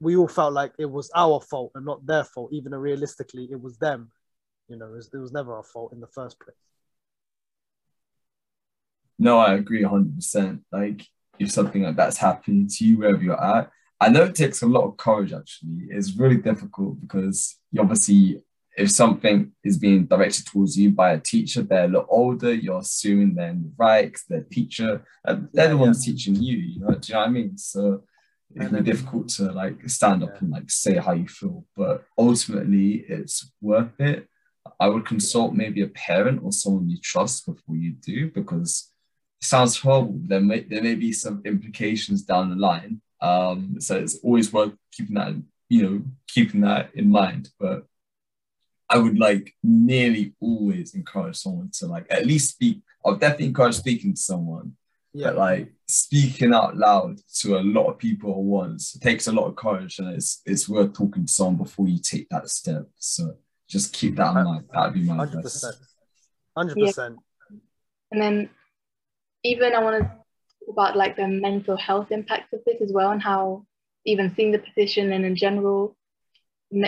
we 0.00 0.16
all 0.16 0.28
felt 0.28 0.54
like 0.54 0.72
it 0.78 0.90
was 0.90 1.10
our 1.14 1.40
fault 1.40 1.72
and 1.74 1.84
not 1.84 2.06
their 2.06 2.24
fault, 2.24 2.50
even 2.52 2.72
though 2.72 2.78
realistically 2.78 3.48
it 3.50 3.60
was 3.60 3.76
them. 3.76 4.10
You 4.68 4.76
know, 4.76 4.86
it 4.86 4.96
was, 4.96 5.10
it 5.12 5.18
was 5.18 5.32
never 5.32 5.54
our 5.54 5.62
fault 5.62 5.92
in 5.92 6.00
the 6.00 6.06
first 6.06 6.40
place. 6.40 6.56
No, 9.18 9.38
I 9.38 9.54
agree 9.54 9.82
100%. 9.82 10.60
Like, 10.72 11.06
if 11.38 11.50
something 11.50 11.82
like 11.82 11.96
that's 11.96 12.16
happened 12.16 12.70
to 12.70 12.84
you 12.86 12.98
wherever 12.98 13.22
you're 13.22 13.44
at, 13.44 13.70
I 14.00 14.08
know 14.08 14.24
it 14.24 14.34
takes 14.34 14.62
a 14.62 14.66
lot 14.66 14.84
of 14.84 14.96
courage 14.96 15.32
actually. 15.32 15.88
It's 15.90 16.16
really 16.16 16.36
difficult 16.36 17.00
because 17.00 17.56
you 17.70 17.80
obviously, 17.82 18.42
if 18.76 18.90
something 18.90 19.52
is 19.62 19.76
being 19.76 20.06
directed 20.06 20.46
towards 20.46 20.78
you 20.78 20.90
by 20.90 21.12
a 21.12 21.20
teacher, 21.20 21.62
they're 21.62 21.84
a 21.84 21.88
lot 21.88 22.06
older, 22.08 22.54
you're 22.54 22.78
assuming 22.78 23.34
they're 23.34 23.50
in 23.50 23.62
the 23.62 23.72
right 23.76 24.16
they're 24.28 24.42
teacher, 24.42 25.04
and 25.24 25.48
they're 25.52 25.66
yeah, 25.66 25.70
the 25.70 25.76
ones 25.76 26.06
yeah. 26.06 26.12
teaching 26.12 26.36
you, 26.36 26.56
you 26.56 26.80
know, 26.80 26.94
do 26.94 27.08
you 27.08 27.14
know 27.14 27.20
what 27.20 27.28
I 27.28 27.30
mean? 27.30 27.58
So 27.58 28.02
it 28.54 28.60
can 28.60 28.82
be 28.82 28.90
difficult 28.90 29.28
to 29.28 29.52
like 29.52 29.88
stand 29.88 30.22
up 30.22 30.30
yeah. 30.30 30.38
and 30.40 30.50
like 30.50 30.70
say 30.70 30.96
how 30.96 31.12
you 31.12 31.28
feel, 31.28 31.64
but 31.76 32.04
ultimately 32.18 33.04
it's 33.08 33.52
worth 33.60 34.00
it. 34.00 34.26
I 34.78 34.88
would 34.88 35.06
consult 35.06 35.54
maybe 35.54 35.82
a 35.82 35.88
parent 35.88 36.40
or 36.42 36.52
someone 36.52 36.88
you 36.88 36.98
trust 36.98 37.46
before 37.46 37.76
you 37.76 37.92
do 37.92 38.30
because 38.30 38.90
it 39.40 39.46
sounds 39.46 39.78
horrible. 39.78 40.20
There 40.22 40.40
may 40.40 40.60
there 40.60 40.82
may 40.82 40.94
be 40.94 41.12
some 41.12 41.42
implications 41.44 42.22
down 42.22 42.50
the 42.50 42.56
line. 42.56 43.00
Um, 43.22 43.76
so 43.80 43.96
it's 43.96 44.18
always 44.22 44.52
worth 44.52 44.72
keeping 44.92 45.16
that 45.16 45.34
you 45.68 45.82
know 45.82 46.02
keeping 46.28 46.62
that 46.62 46.90
in 46.94 47.10
mind. 47.10 47.50
But 47.58 47.86
I 48.88 48.98
would 48.98 49.18
like 49.18 49.54
nearly 49.62 50.34
always 50.40 50.94
encourage 50.94 51.36
someone 51.36 51.70
to 51.74 51.86
like 51.86 52.06
at 52.10 52.26
least 52.26 52.50
speak. 52.50 52.82
I'll 53.04 53.16
definitely 53.16 53.46
encourage 53.46 53.76
speaking 53.76 54.14
to 54.14 54.20
someone 54.20 54.76
yeah. 55.12 55.28
But 55.28 55.36
like 55.36 55.72
speaking 55.86 56.54
out 56.54 56.76
loud 56.76 57.18
to 57.40 57.58
a 57.58 57.62
lot 57.62 57.88
of 57.88 57.98
people 57.98 58.30
at 58.30 58.36
once 58.36 58.94
it 58.94 59.02
takes 59.02 59.26
a 59.26 59.32
lot 59.32 59.46
of 59.46 59.56
courage 59.56 59.98
and 59.98 60.08
it's 60.08 60.40
it's 60.46 60.68
worth 60.68 60.92
talking 60.92 61.26
to 61.26 61.32
someone 61.32 61.56
before 61.56 61.88
you 61.88 61.98
take 61.98 62.28
that 62.28 62.48
step. 62.48 62.86
So 62.96 63.36
just 63.68 63.92
keep 63.92 64.16
that 64.16 64.36
in 64.36 64.44
mind. 64.44 64.64
That'd 64.72 64.94
be 64.94 65.02
my 65.02 65.26
100%. 65.26 65.36
advice. 65.36 65.64
100%. 66.56 67.16
And 68.12 68.22
then 68.22 68.50
even 69.42 69.74
I 69.74 69.80
want 69.80 70.02
to 70.02 70.08
talk 70.08 70.19
about 70.68 70.96
like 70.96 71.16
the 71.16 71.26
mental 71.26 71.76
health 71.76 72.10
impact 72.10 72.52
of 72.52 72.60
this 72.66 72.80
as 72.82 72.92
well 72.92 73.10
and 73.10 73.22
how 73.22 73.64
even 74.04 74.34
seeing 74.34 74.52
the 74.52 74.58
petition 74.58 75.12
and 75.12 75.24
in 75.24 75.36
general 75.36 75.96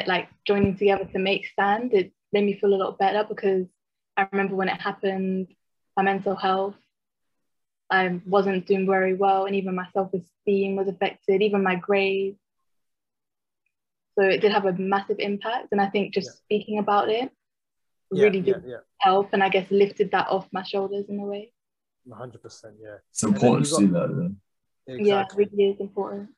like 0.06 0.28
joining 0.46 0.76
together 0.76 1.04
to 1.04 1.18
make 1.18 1.46
stand 1.46 1.92
it 1.92 2.12
made 2.32 2.44
me 2.44 2.58
feel 2.58 2.74
a 2.74 2.76
lot 2.76 2.98
better 2.98 3.24
because 3.28 3.66
I 4.16 4.26
remember 4.30 4.54
when 4.54 4.68
it 4.68 4.80
happened 4.80 5.48
my 5.96 6.02
mental 6.02 6.36
health 6.36 6.74
I 7.92 8.20
wasn't 8.24 8.66
doing 8.66 8.86
very 8.86 9.12
well, 9.12 9.44
and 9.44 9.54
even 9.54 9.74
my 9.74 9.86
self 9.92 10.14
esteem 10.14 10.76
was 10.76 10.88
affected, 10.88 11.42
even 11.42 11.62
my 11.62 11.74
grades. 11.74 12.38
So 14.18 14.24
it 14.24 14.40
did 14.40 14.52
have 14.52 14.64
a 14.64 14.72
massive 14.72 15.18
impact. 15.18 15.68
And 15.72 15.80
I 15.80 15.88
think 15.90 16.14
just 16.14 16.28
yeah. 16.28 16.32
speaking 16.44 16.78
about 16.78 17.10
it 17.10 17.30
yeah, 18.10 18.24
really 18.24 18.40
did 18.40 18.62
yeah, 18.66 18.78
help 18.98 19.28
and 19.32 19.42
I 19.42 19.50
guess 19.50 19.70
lifted 19.70 20.10
that 20.12 20.28
off 20.28 20.48
my 20.52 20.62
shoulders 20.62 21.06
in 21.10 21.20
a 21.20 21.24
way. 21.24 21.52
100%, 22.08 22.64
yeah. 22.80 22.96
It's 23.10 23.22
important 23.22 23.66
to 23.66 23.76
do 23.78 23.88
that 23.92 24.08
then. 24.08 24.36
Exactly. 24.86 25.08
Yeah, 25.08 25.20
it 25.22 25.36
really 25.36 25.70
is 25.70 25.80
important. 25.80 26.30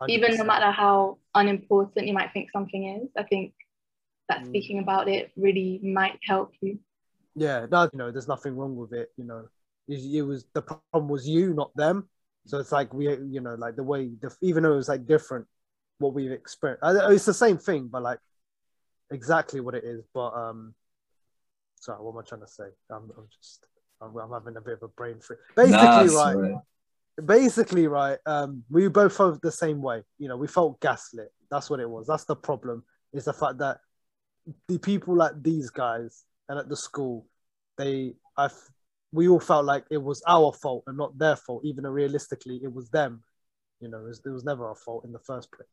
100%. 0.00 0.08
Even 0.08 0.36
no 0.36 0.44
matter 0.44 0.70
how 0.70 1.18
unimportant 1.34 2.06
you 2.06 2.14
might 2.14 2.32
think 2.32 2.50
something 2.50 3.02
is, 3.02 3.08
I 3.16 3.22
think 3.22 3.54
that 4.28 4.42
mm. 4.42 4.46
speaking 4.46 4.78
about 4.80 5.08
it 5.08 5.30
really 5.36 5.80
might 5.82 6.18
help 6.26 6.52
you. 6.60 6.78
Yeah, 7.34 7.66
no, 7.70 7.84
you 7.84 7.98
know, 7.98 8.10
there's 8.10 8.28
nothing 8.28 8.56
wrong 8.56 8.76
with 8.76 8.92
it, 8.92 9.10
you 9.16 9.24
know 9.24 9.44
it 9.88 10.22
was 10.22 10.44
the 10.52 10.62
problem 10.62 11.08
was 11.08 11.28
you, 11.28 11.54
not 11.54 11.74
them. 11.76 12.08
So 12.46 12.58
it's 12.58 12.72
like 12.72 12.92
we, 12.92 13.06
you 13.06 13.40
know, 13.40 13.54
like 13.54 13.76
the 13.76 13.82
way, 13.82 14.10
the, 14.20 14.34
even 14.40 14.62
though 14.62 14.72
it 14.72 14.76
was 14.76 14.88
like 14.88 15.06
different, 15.06 15.46
what 15.98 16.14
we've 16.14 16.32
experienced. 16.32 16.82
It's 16.84 17.24
the 17.24 17.34
same 17.34 17.58
thing, 17.58 17.88
but 17.88 18.02
like 18.02 18.18
exactly 19.10 19.60
what 19.60 19.74
it 19.74 19.84
is. 19.84 20.04
But 20.12 20.30
um, 20.34 20.74
sorry, 21.80 22.02
what 22.02 22.12
am 22.12 22.18
I 22.18 22.22
trying 22.22 22.40
to 22.40 22.48
say? 22.48 22.64
I'm, 22.90 23.10
I'm 23.16 23.28
just, 23.40 23.66
I'm, 24.02 24.16
I'm, 24.16 24.30
having 24.30 24.56
a 24.56 24.60
bit 24.60 24.74
of 24.74 24.82
a 24.82 24.88
brain 24.88 25.20
freeze. 25.20 25.38
Basically, 25.56 25.76
nah, 25.76 26.02
right. 26.02 26.54
Basically, 27.24 27.86
right. 27.86 28.18
Um, 28.26 28.64
we 28.70 28.88
both 28.88 29.16
felt 29.16 29.40
the 29.42 29.52
same 29.52 29.82
way. 29.82 30.02
You 30.18 30.28
know, 30.28 30.36
we 30.36 30.46
felt 30.46 30.80
gaslit. 30.80 31.32
That's 31.50 31.70
what 31.70 31.80
it 31.80 31.88
was. 31.88 32.06
That's 32.06 32.24
the 32.24 32.36
problem. 32.36 32.84
Is 33.12 33.26
the 33.26 33.32
fact 33.32 33.58
that 33.58 33.78
the 34.68 34.78
people 34.78 35.14
like 35.14 35.42
these 35.42 35.70
guys 35.70 36.24
and 36.48 36.58
at 36.58 36.68
the 36.68 36.76
school, 36.76 37.26
they, 37.76 38.14
I 38.36 38.48
we 39.12 39.28
all 39.28 39.40
felt 39.40 39.66
like 39.66 39.84
it 39.90 40.02
was 40.02 40.22
our 40.26 40.52
fault 40.52 40.84
and 40.86 40.96
not 40.96 41.18
their 41.18 41.36
fault, 41.36 41.62
even 41.64 41.84
though 41.84 41.90
realistically 41.90 42.60
it 42.62 42.72
was 42.72 42.88
them. 42.88 43.22
You 43.80 43.88
know, 43.88 43.98
it 43.98 44.08
was, 44.08 44.22
it 44.24 44.30
was 44.30 44.44
never 44.44 44.66
our 44.66 44.74
fault 44.74 45.04
in 45.04 45.12
the 45.12 45.18
first 45.18 45.52
place. 45.52 45.68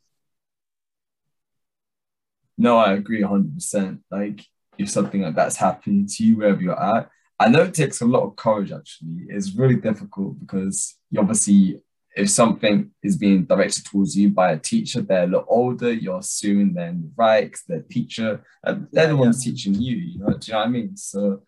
No, 2.57 2.77
I 2.77 2.93
agree 2.93 3.21
100%. 3.21 3.99
Like, 4.11 4.45
if 4.77 4.89
something 4.89 5.21
like 5.21 5.35
that's 5.35 5.55
happening 5.55 6.07
to 6.07 6.23
you 6.23 6.37
wherever 6.37 6.61
you're 6.61 6.81
at, 6.81 7.09
I 7.39 7.47
know 7.47 7.61
it 7.61 7.73
takes 7.73 8.01
a 8.01 8.05
lot 8.05 8.23
of 8.23 8.35
courage 8.35 8.71
actually. 8.71 9.25
It's 9.29 9.55
really 9.55 9.75
difficult 9.75 10.39
because 10.39 10.95
you 11.09 11.19
obviously, 11.19 11.81
if 12.15 12.29
something 12.29 12.91
is 13.01 13.15
being 13.15 13.45
directed 13.45 13.85
towards 13.85 14.17
you 14.17 14.29
by 14.29 14.51
a 14.51 14.59
teacher, 14.59 15.01
they're 15.01 15.23
a 15.23 15.27
lot 15.27 15.45
older, 15.47 15.93
you're 15.93 16.19
assuming 16.19 16.73
they're 16.73 16.89
in 16.89 17.01
the 17.01 17.11
right 17.15 17.55
they're 17.67 17.81
teacher, 17.81 18.43
and 18.63 18.87
they're 18.91 19.05
yeah, 19.05 19.09
the 19.09 19.15
ones 19.15 19.45
yeah. 19.45 19.51
teaching 19.51 19.75
you, 19.75 19.95
you 19.95 20.19
know, 20.19 20.33
do 20.33 20.47
you 20.47 20.53
know 20.53 20.59
what 20.59 20.67
I 20.67 20.69
mean? 20.69 20.97
So 20.97 21.43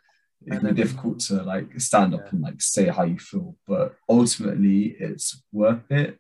it 0.46 0.52
can 0.52 0.74
be 0.74 0.82
difficult 0.82 1.20
to 1.20 1.44
like 1.44 1.80
stand 1.80 2.14
up 2.14 2.22
yeah. 2.22 2.30
and 2.32 2.42
like 2.42 2.62
say 2.62 2.88
how 2.88 3.04
you 3.04 3.20
feel, 3.20 3.56
but 3.68 3.96
ultimately 4.10 4.96
it's 5.00 5.44
worth 5.52 5.92
it. 5.92 6.18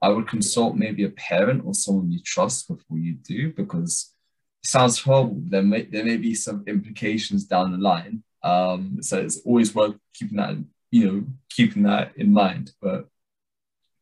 I 0.00 0.08
would 0.08 0.28
consult 0.28 0.76
maybe 0.76 1.04
a 1.04 1.10
parent 1.10 1.62
or 1.64 1.74
someone 1.74 2.10
you 2.10 2.20
trust 2.20 2.68
before 2.68 2.98
you 2.98 3.14
do 3.14 3.52
because 3.52 4.14
it 4.62 4.68
sounds 4.68 5.00
horrible. 5.00 5.40
There 5.48 5.62
may 5.62 5.82
there 5.82 6.04
may 6.04 6.16
be 6.16 6.34
some 6.34 6.64
implications 6.66 7.44
down 7.44 7.72
the 7.72 7.78
line. 7.78 8.22
Um, 8.44 8.98
so 9.02 9.18
it's 9.18 9.40
always 9.44 9.74
worth 9.74 9.94
keeping 10.14 10.38
that 10.38 10.56
you 10.90 11.06
know 11.06 11.24
keeping 11.50 11.84
that 11.84 12.12
in 12.16 12.32
mind. 12.32 12.72
But 12.80 13.08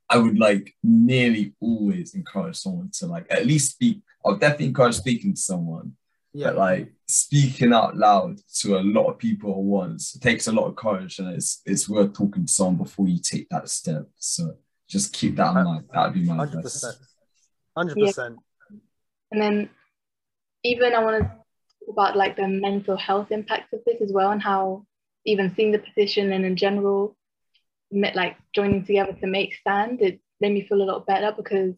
I 0.09 0.18
would 0.18 0.38
like 0.38 0.75
nearly 0.82 1.54
always 1.61 2.14
encourage 2.14 2.56
someone 2.56 2.90
to 2.94 3.06
like 3.06 3.26
at 3.30 3.47
least 3.47 3.73
speak. 3.73 4.02
I'll 4.25 4.37
definitely 4.37 4.66
encourage 4.66 4.97
speaking 4.97 5.35
to 5.35 5.40
someone 5.40 5.97
yeah. 6.32 6.49
But 6.49 6.56
like 6.56 6.92
speaking 7.06 7.73
out 7.73 7.97
loud 7.97 8.38
to 8.61 8.78
a 8.78 8.82
lot 8.82 9.09
of 9.09 9.18
people 9.18 9.50
at 9.50 9.56
once 9.56 10.14
it 10.14 10.23
takes 10.23 10.47
a 10.47 10.52
lot 10.52 10.66
of 10.66 10.76
courage 10.76 11.18
and 11.18 11.28
it's 11.28 11.61
it's 11.66 11.88
worth 11.88 12.12
talking 12.12 12.47
to 12.47 12.52
someone 12.52 12.76
before 12.76 13.09
you 13.09 13.18
take 13.18 13.49
that 13.49 13.68
step. 13.68 14.06
So 14.16 14.56
just 14.88 15.12
keep 15.12 15.37
that 15.37 15.56
in 15.56 15.64
mind. 15.64 15.85
That'd 15.92 16.14
be 16.14 16.23
my 16.23 16.47
100%. 16.47 16.56
advice. 16.56 16.85
100%. 17.76 18.37
And 19.32 19.42
then 19.42 19.70
even 20.62 20.94
I 20.94 21.02
want 21.02 21.23
to 21.23 21.28
talk 21.28 21.39
about 21.90 22.16
like 22.16 22.37
the 22.37 22.49
mental 22.49 22.97
health 22.97 23.30
impact 23.30 23.73
of 23.73 23.80
this 23.87 24.00
as 24.02 24.12
well 24.12 24.30
and 24.30 24.42
how 24.42 24.85
even 25.26 25.54
seeing 25.54 25.73
the 25.73 25.78
petition 25.78 26.32
and 26.32 26.44
in 26.44 26.56
general 26.56 27.16
like 27.92 28.37
joining 28.54 28.85
together 28.85 29.12
to 29.12 29.26
make 29.26 29.54
stand 29.54 30.00
it 30.00 30.20
made 30.40 30.52
me 30.52 30.66
feel 30.66 30.82
a 30.82 30.85
lot 30.85 31.06
better 31.06 31.32
because 31.37 31.75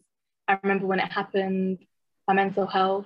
I 0.47 0.57
remember 0.61 0.85
when 0.85 0.99
it 0.99 1.11
happened 1.11 1.79
my 2.27 2.33
mental 2.33 2.67
health 2.67 3.05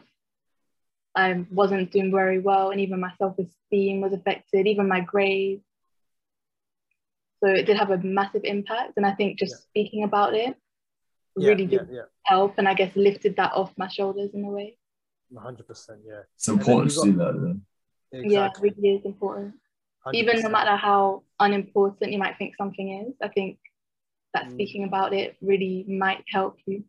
I 1.18 1.46
wasn't 1.50 1.92
doing 1.92 2.12
very 2.12 2.38
well, 2.38 2.70
and 2.70 2.80
even 2.80 3.00
my 3.00 3.12
self 3.18 3.40
esteem 3.40 4.02
was 4.02 4.14
affected, 4.14 4.68
even 4.68 4.88
my 4.88 5.00
grades. 5.00 5.64
So 7.44 7.50
it 7.50 7.66
did 7.66 7.78
have 7.78 7.90
a 7.90 7.98
massive 7.98 8.44
impact. 8.44 8.94
And 8.98 9.06
I 9.06 9.14
think 9.14 9.40
just 9.40 9.54
yeah. 9.54 9.70
speaking 9.70 10.04
about 10.04 10.36
it 10.36 10.56
yeah, 11.36 11.50
really 11.50 11.66
did 11.66 11.88
yeah, 11.92 12.04
help 12.24 12.56
and 12.58 12.68
I 12.68 12.76
guess 12.76 12.96
lifted 12.96 13.36
that 13.38 13.54
off 13.54 13.74
my 13.78 13.88
shoulders 13.88 14.32
in 14.36 14.46
a 14.46 14.50
way. 14.50 14.78
100%, 15.34 15.90
yeah. 16.06 16.22
It's 16.36 16.48
important 16.48 16.92
to 16.92 17.02
do 17.04 17.14
that 17.18 17.34
then. 17.34 17.62
Exactly. 18.12 18.34
Yeah, 18.34 18.46
it 18.48 18.60
really 18.62 18.96
is 18.98 19.06
important. 19.06 19.56
even 20.14 20.42
no 20.42 20.48
matter 20.48 20.78
how 20.78 21.24
unimportant 21.42 22.14
you 22.14 22.18
might 22.18 22.38
think 22.38 22.56
something 22.56 23.06
is, 23.08 23.14
I 23.22 23.28
think 23.28 23.60
that 24.34 24.46
Mm. 24.46 24.52
speaking 24.54 24.84
about 24.86 25.14
it 25.14 25.36
really 25.42 25.86
might 25.90 26.24
help 26.32 26.58
you. 26.66 26.86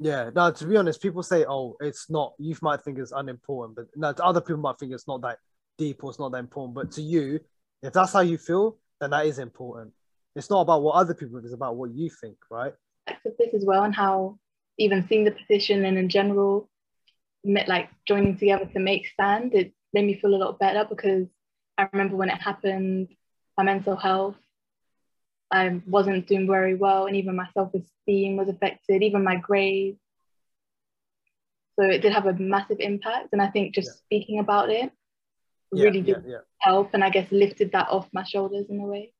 Yeah, 0.00 0.30
no, 0.34 0.50
to 0.50 0.66
be 0.66 0.76
honest, 0.76 1.00
people 1.00 1.22
say, 1.22 1.44
oh, 1.48 1.76
it's 1.80 2.10
not, 2.10 2.34
you 2.38 2.56
might 2.62 2.82
think 2.82 2.98
it's 2.98 3.12
unimportant, 3.12 3.76
but 3.76 3.86
no, 3.94 4.08
other 4.22 4.40
people 4.40 4.58
might 4.60 4.78
think 4.78 4.92
it's 4.92 5.06
not 5.06 5.22
that 5.22 5.38
deep 5.78 6.02
or 6.02 6.10
it's 6.10 6.18
not 6.18 6.32
that 6.32 6.38
important. 6.38 6.74
But 6.74 6.90
to 6.92 7.02
you, 7.02 7.38
if 7.82 7.92
that's 7.92 8.12
how 8.12 8.20
you 8.20 8.36
feel, 8.36 8.78
then 9.00 9.10
that 9.10 9.26
is 9.26 9.38
important. 9.38 9.92
It's 10.34 10.50
not 10.50 10.62
about 10.62 10.82
what 10.82 10.96
other 10.96 11.14
people 11.14 11.36
think, 11.36 11.44
it's 11.44 11.54
about 11.54 11.76
what 11.76 11.94
you 11.94 12.10
think, 12.10 12.36
right? 12.50 12.74
Of 13.06 13.36
this 13.38 13.54
as 13.54 13.64
well, 13.64 13.84
and 13.84 13.94
how 13.94 14.38
even 14.78 15.06
seeing 15.08 15.24
the 15.24 15.30
petition 15.30 15.84
and 15.84 15.96
in 15.96 16.08
general, 16.08 16.68
met 17.46 17.68
like 17.68 17.88
joining 18.06 18.36
together 18.36 18.66
to 18.66 18.78
make 18.78 19.06
stand, 19.08 19.54
it 19.54 19.72
made 19.92 20.04
me 20.06 20.14
feel 20.14 20.34
a 20.34 20.36
lot 20.44 20.58
better 20.58 20.84
because 20.88 21.26
I 21.78 21.88
remember 21.92 22.16
when 22.16 22.30
it 22.30 22.40
happened, 22.40 23.08
my 23.56 23.64
mental 23.64 23.96
health, 23.96 24.36
I 25.50 25.80
wasn't 25.86 26.26
doing 26.26 26.46
very 26.46 26.74
well, 26.74 27.06
and 27.06 27.16
even 27.16 27.36
my 27.36 27.46
self 27.54 27.72
esteem 27.74 28.36
was 28.36 28.48
affected, 28.48 29.02
even 29.02 29.22
my 29.24 29.36
grades. 29.36 29.98
So 31.78 31.84
it 31.86 32.00
did 32.00 32.12
have 32.12 32.26
a 32.26 32.32
massive 32.34 32.80
impact, 32.80 33.28
and 33.32 33.40
I 33.42 33.48
think 33.48 33.74
just 33.74 33.88
Yeah. 33.88 33.94
speaking 34.04 34.38
about 34.40 34.70
it 34.70 34.90
really 35.72 35.98
yeah, 36.00 36.14
did 36.14 36.24
yeah, 36.26 36.38
help, 36.58 36.94
and 36.94 37.04
I 37.04 37.10
guess 37.10 37.30
lifted 37.30 37.72
that 37.72 37.88
off 37.90 38.08
my 38.12 38.22
shoulders 38.24 38.66
in 38.70 38.80
a 38.80 38.86
way. 38.86 39.12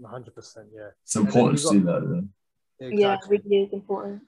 100%. 0.00 0.68
Yeah, 0.72 0.90
It's 1.02 1.16
important 1.16 1.58
to 1.58 1.64
you 1.74 1.80
do 1.80 1.86
got- 1.86 2.00
that. 2.00 2.06
Though. 2.08 2.28
Yeah, 2.80 2.86
exactly. 2.88 3.36
it 3.36 3.44
really 3.44 3.64
is 3.64 3.72
important. 3.72 4.22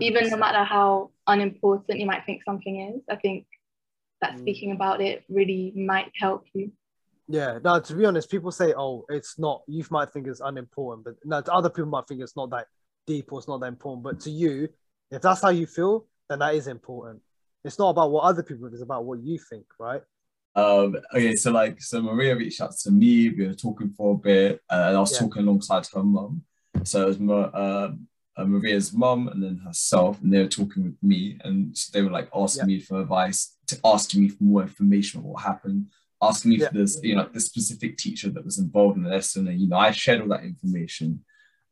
Even 0.00 0.28
no 0.30 0.36
matter 0.36 0.64
how 0.64 1.10
unimportant 1.26 1.98
you 1.98 2.06
might 2.06 2.24
think 2.26 2.42
something 2.44 2.80
is, 2.94 3.02
I 3.10 3.16
think 3.16 3.46
that 4.20 4.34
Mm. 4.34 4.40
speaking 4.40 4.72
about 4.72 5.00
it 5.00 5.24
really 5.28 5.72
might 5.76 6.10
help 6.18 6.44
you. 6.54 6.72
Yeah, 7.28 7.58
no, 7.62 7.78
to 7.78 7.94
be 7.94 8.06
honest, 8.06 8.30
people 8.30 8.50
say, 8.50 8.74
oh, 8.76 9.04
it's 9.08 9.38
not, 9.38 9.62
you 9.66 9.84
might 9.90 10.10
think 10.10 10.26
it's 10.26 10.40
unimportant, 10.40 11.04
but 11.04 11.14
no, 11.24 11.40
to 11.40 11.52
other 11.52 11.68
people 11.70 11.90
might 11.90 12.06
think 12.06 12.20
it's 12.22 12.36
not 12.36 12.50
that 12.50 12.66
deep 13.06 13.32
or 13.32 13.38
it's 13.38 13.48
not 13.48 13.60
that 13.60 13.66
important. 13.66 14.02
But 14.02 14.20
to 14.20 14.30
you, 14.30 14.68
if 15.10 15.20
that's 15.22 15.42
how 15.42 15.50
you 15.50 15.66
feel, 15.66 16.06
then 16.28 16.38
that 16.40 16.54
is 16.54 16.68
important. 16.68 17.22
It's 17.64 17.78
not 17.78 17.90
about 17.90 18.10
what 18.10 18.24
other 18.24 18.42
people 18.42 18.64
think, 18.64 18.74
it's 18.74 18.82
about 18.82 19.04
what 19.04 19.20
you 19.20 19.38
think, 19.38 19.66
right? 19.78 20.02
Um, 20.54 20.96
okay, 21.14 21.36
so 21.36 21.52
like, 21.52 21.80
so 21.80 22.00
Maria 22.02 22.34
reached 22.34 22.60
out 22.60 22.72
to 22.78 22.90
me. 22.90 23.28
We 23.28 23.46
were 23.46 23.54
talking 23.54 23.90
for 23.90 24.14
a 24.14 24.18
bit, 24.18 24.60
uh, 24.70 24.84
and 24.88 24.96
I 24.96 25.00
was 25.00 25.12
Yeah. 25.12 25.20
talking 25.20 25.42
alongside 25.42 25.86
her 25.94 26.02
mum. 26.02 26.44
So 26.84 27.02
it 27.02 27.06
was 27.08 27.18
Ma- 27.20 27.34
uh, 27.42 27.92
uh, 28.38 28.44
Maria's 28.44 28.92
mum 28.92 29.28
and 29.28 29.42
then 29.42 29.56
herself, 29.66 30.20
and 30.22 30.32
they 30.32 30.38
were 30.38 30.48
talking 30.48 30.84
with 30.84 31.02
me, 31.02 31.38
and 31.44 31.76
so 31.76 31.90
they 31.92 32.02
were 32.02 32.10
like 32.18 32.28
asking 32.34 32.66
me 32.68 32.78
for 32.80 33.00
advice, 33.00 33.56
to 33.66 33.78
asking 33.84 34.22
me 34.22 34.28
for 34.28 34.44
more 34.44 34.62
information 34.62 35.20
on 35.20 35.26
what 35.26 35.42
happened, 35.42 35.86
asking 36.22 36.50
me 36.52 36.58
Yeah. 36.58 36.68
for 36.68 36.74
this, 36.78 37.00
you 37.02 37.16
know, 37.16 37.28
the 37.32 37.40
specific 37.40 37.96
teacher 37.98 38.30
that 38.30 38.44
was 38.44 38.58
involved 38.58 38.96
in 38.96 39.02
the 39.02 39.10
lesson, 39.10 39.48
and 39.48 39.60
you 39.60 39.68
know, 39.68 39.76
I 39.76 39.90
shared 39.90 40.20
all 40.22 40.28
that 40.28 40.44
information. 40.44 41.24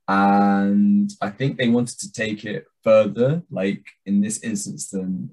And 0.09 1.11
I 1.21 1.31
think 1.31 1.57
they 1.57 1.69
wanted 1.69 1.99
to 2.01 2.13
take 2.13 2.45
it 2.45 2.65
further, 2.85 3.43
like 3.51 3.85
in 4.05 4.21
this 4.21 4.39
instance, 4.43 4.89
than 4.91 5.31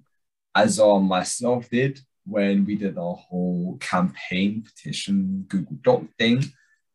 Azar 0.55 0.97
and 0.97 1.07
myself 1.07 1.69
did 1.69 1.99
when 2.25 2.65
we 2.65 2.75
did 2.75 2.97
our 2.97 3.15
whole 3.15 3.77
campaign 3.79 4.63
petition 4.63 5.45
Google 5.47 5.77
Doc 5.81 6.03
thing. 6.17 6.43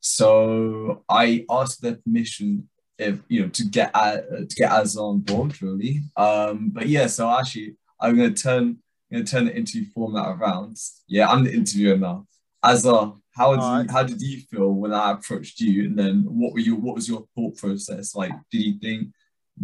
So 0.01 1.05
I 1.09 1.45
asked 1.51 1.83
their 1.83 1.97
permission 1.97 2.69
if 2.99 3.19
you 3.29 3.43
know 3.43 3.49
to 3.49 3.65
get 3.65 3.91
uh, 3.95 4.17
to 4.17 4.55
get 4.57 4.73
Azar 4.73 5.05
on 5.05 5.21
board, 5.21 5.61
really. 5.63 6.03
Um, 6.17 6.71
but 6.71 6.89
yeah, 6.89 7.07
so 7.07 7.31
actually 7.31 7.77
I'm 8.01 8.17
gonna 8.17 8.35
turn 8.35 8.79
I'm 9.11 9.19
gonna 9.19 9.25
turn 9.25 9.47
the 9.47 9.57
interview 9.57 9.85
format 9.95 10.29
around. 10.29 10.77
Yeah, 11.07 11.29
I'm 11.29 11.45
the 11.45 11.53
interviewer 11.53 11.97
now. 11.97 12.27
Azar, 12.63 13.15
how 13.35 13.55
did 13.55 13.87
you, 13.87 13.93
how 13.93 14.03
did 14.03 14.21
you 14.21 14.41
feel 14.51 14.73
when 14.73 14.93
I 14.93 15.13
approached 15.13 15.61
you? 15.61 15.87
And 15.87 15.99
then 15.99 16.25
what 16.29 16.53
were 16.53 16.59
you 16.59 16.75
what 16.75 16.97
was 16.97 17.09
your 17.09 17.25
thought 17.35 17.57
process? 17.57 18.15
Like, 18.15 18.33
did 18.51 18.63
you 18.63 18.79
think 18.81 19.09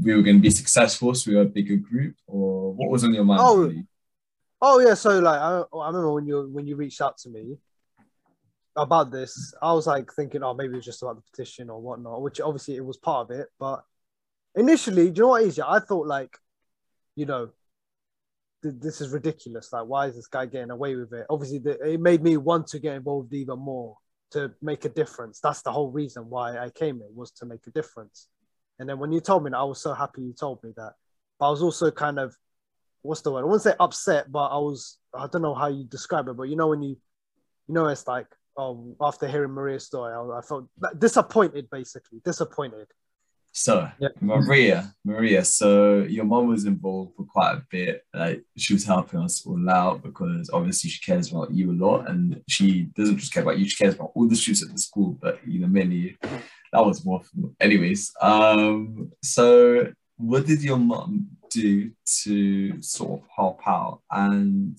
we 0.01 0.15
were 0.15 0.23
going 0.23 0.37
to 0.37 0.43
be 0.43 0.51
successful, 0.51 1.15
so 1.15 1.31
we 1.31 1.37
were 1.37 1.43
a 1.43 1.47
bigger 1.47 1.77
group, 1.77 2.15
or 2.27 2.73
what 2.73 2.91
was 2.91 3.05
on 3.05 3.15
your 3.15 3.25
mind? 3.25 3.41
Oh, 3.43 3.59
really? 3.59 3.87
Oh 4.61 4.79
yeah, 4.81 4.95
so 4.95 5.19
like 5.19 5.41
I, 5.41 5.63
I 5.77 5.87
remember 5.89 6.13
when 6.13 6.27
you 6.27 6.49
when 6.51 6.67
you 6.67 6.77
reached 6.77 7.01
out 7.01 7.19
to 7.19 7.31
me 7.31 7.59
about 8.77 9.11
this, 9.11 9.55
I 9.63 9.73
was 9.73 9.87
like 9.87 10.13
thinking, 10.13 10.43
oh, 10.43 10.55
maybe 10.55 10.77
it's 10.77 10.87
just 10.87 11.03
about 11.03 11.17
the 11.17 11.23
petition 11.31 11.71
or 11.71 11.81
whatnot, 11.81 12.23
which 12.23 12.41
obviously 12.41 12.77
it 12.77 12.85
was 12.85 12.97
part 12.97 13.31
of 13.31 13.39
it. 13.39 13.49
But 13.59 13.85
initially, 14.55 15.11
do 15.11 15.19
you 15.19 15.23
know 15.23 15.29
what 15.29 15.43
is? 15.43 15.59
Yeah, 15.59 15.69
I 15.69 15.81
thought 15.81 16.07
like, 16.07 16.37
you 17.17 17.27
know, 17.27 17.51
th- 18.63 18.75
this 18.79 19.01
is 19.01 19.11
ridiculous. 19.11 19.73
Like, 19.73 19.87
why 19.87 20.07
is 20.07 20.17
this 20.17 20.27
guy 20.27 20.47
getting 20.47 20.71
away 20.71 20.97
with 20.97 21.13
it? 21.13 21.27
Obviously, 21.31 21.59
the, 21.59 21.93
it 21.93 22.01
made 22.01 22.23
me 22.23 22.37
want 22.37 22.67
to 22.69 22.79
get 22.79 22.97
involved 22.97 23.33
even 23.33 23.59
more 23.59 23.97
to 24.33 24.53
make 24.61 24.85
a 24.85 24.89
difference. 24.89 25.41
That's 25.41 25.63
the 25.63 25.73
whole 25.73 25.91
reason 25.91 26.29
why 26.29 26.59
I 26.59 26.71
came 26.71 26.97
here 26.99 27.09
was 27.15 27.31
to 27.33 27.47
make 27.47 27.67
a 27.67 27.71
difference. 27.71 28.29
And 28.79 28.89
then 28.89 28.99
when 28.99 29.13
you 29.13 29.21
told 29.21 29.45
me 29.45 29.51
that, 29.51 29.59
I 29.59 29.65
was 29.65 29.81
so 29.81 29.95
happy 29.95 30.23
you 30.23 30.33
told 30.33 30.63
me 30.65 30.73
that. 30.77 30.95
But 31.39 31.47
I 31.47 31.51
was 31.51 31.63
also 31.63 31.91
kind 31.91 32.19
of 32.19 32.35
what's 33.03 33.21
the 33.21 33.31
word? 33.31 33.43
I 33.43 33.45
wouldn't 33.45 33.63
say 33.63 33.75
upset, 33.79 34.33
but 34.33 34.47
I 34.47 34.59
was 34.59 34.99
I 35.15 35.29
don't 35.29 35.43
know 35.43 35.55
how 35.55 35.69
you 35.69 35.85
describe 35.85 36.27
it, 36.29 36.37
but 36.37 36.45
you 36.45 36.57
know 36.57 36.69
when 36.69 36.83
you 36.83 36.97
you 37.69 37.75
know 37.75 37.87
it's 37.87 38.09
like 38.09 38.27
oh 38.57 38.97
after 39.01 39.27
hearing 39.29 39.53
Maria's 39.53 39.87
story, 39.87 40.13
I, 40.13 40.39
I 40.39 40.43
felt 40.43 40.67
disappointed 40.99 41.69
basically, 41.71 42.21
disappointed. 42.25 42.89
So 43.57 43.89
Yeah. 44.01 44.09
Maria, 44.21 44.93
Maria. 45.05 45.45
So 45.45 46.03
your 46.03 46.25
mom 46.25 46.49
was 46.49 46.65
involved 46.65 47.15
for 47.17 47.25
quite 47.25 47.53
a 47.53 47.63
bit. 47.71 48.05
Like 48.13 48.43
she 48.57 48.73
was 48.73 48.85
helping 48.85 49.21
us 49.21 49.47
all 49.47 49.71
out 49.71 50.03
because 50.03 50.51
obviously 50.53 50.91
she 50.91 51.01
cares 51.01 51.31
about 51.31 51.53
you 51.53 51.71
a 51.71 51.79
lot, 51.87 52.09
and 52.09 52.43
she 52.49 52.89
doesn't 52.97 53.19
just 53.19 53.33
care 53.33 53.45
about 53.45 53.59
you. 53.59 53.69
She 53.69 53.77
cares 53.77 53.95
about 53.95 54.11
all 54.15 54.27
the 54.27 54.35
students 54.35 54.65
at 54.65 54.73
the 54.73 54.79
school, 54.79 55.17
but 55.21 55.39
you 55.47 55.61
know 55.61 55.69
mainly. 55.69 56.17
That 56.73 56.85
was 56.85 57.05
more. 57.05 57.23
Anyways, 57.61 58.13
um, 58.21 59.13
so 59.23 59.93
what 60.17 60.45
did 60.45 60.61
your 60.61 60.77
mom 60.77 61.29
do 61.49 61.93
to 62.23 62.83
sort 62.83 63.21
of 63.21 63.29
help 63.35 63.61
out, 63.65 64.01
and 64.11 64.77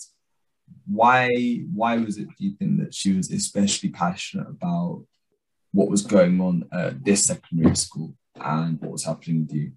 why? 0.88 1.30
Why 1.74 1.98
was 1.98 2.18
it? 2.18 2.28
Do 2.28 2.46
you 2.46 2.56
think 2.58 2.80
that 2.80 2.94
she 2.94 3.14
was 3.14 3.32
especially 3.32 3.90
passionate 3.90 4.48
about 4.48 5.06
what 5.72 5.90
was 5.90 6.02
going 6.04 6.40
on 6.42 6.66
at 6.72 7.04
this 7.04 7.26
secondary 7.26 7.76
school? 7.76 8.16
and 8.44 8.80
what 8.82 8.92
was 8.92 9.06
happening 9.06 9.42
with 9.42 9.54
you? 9.54 9.72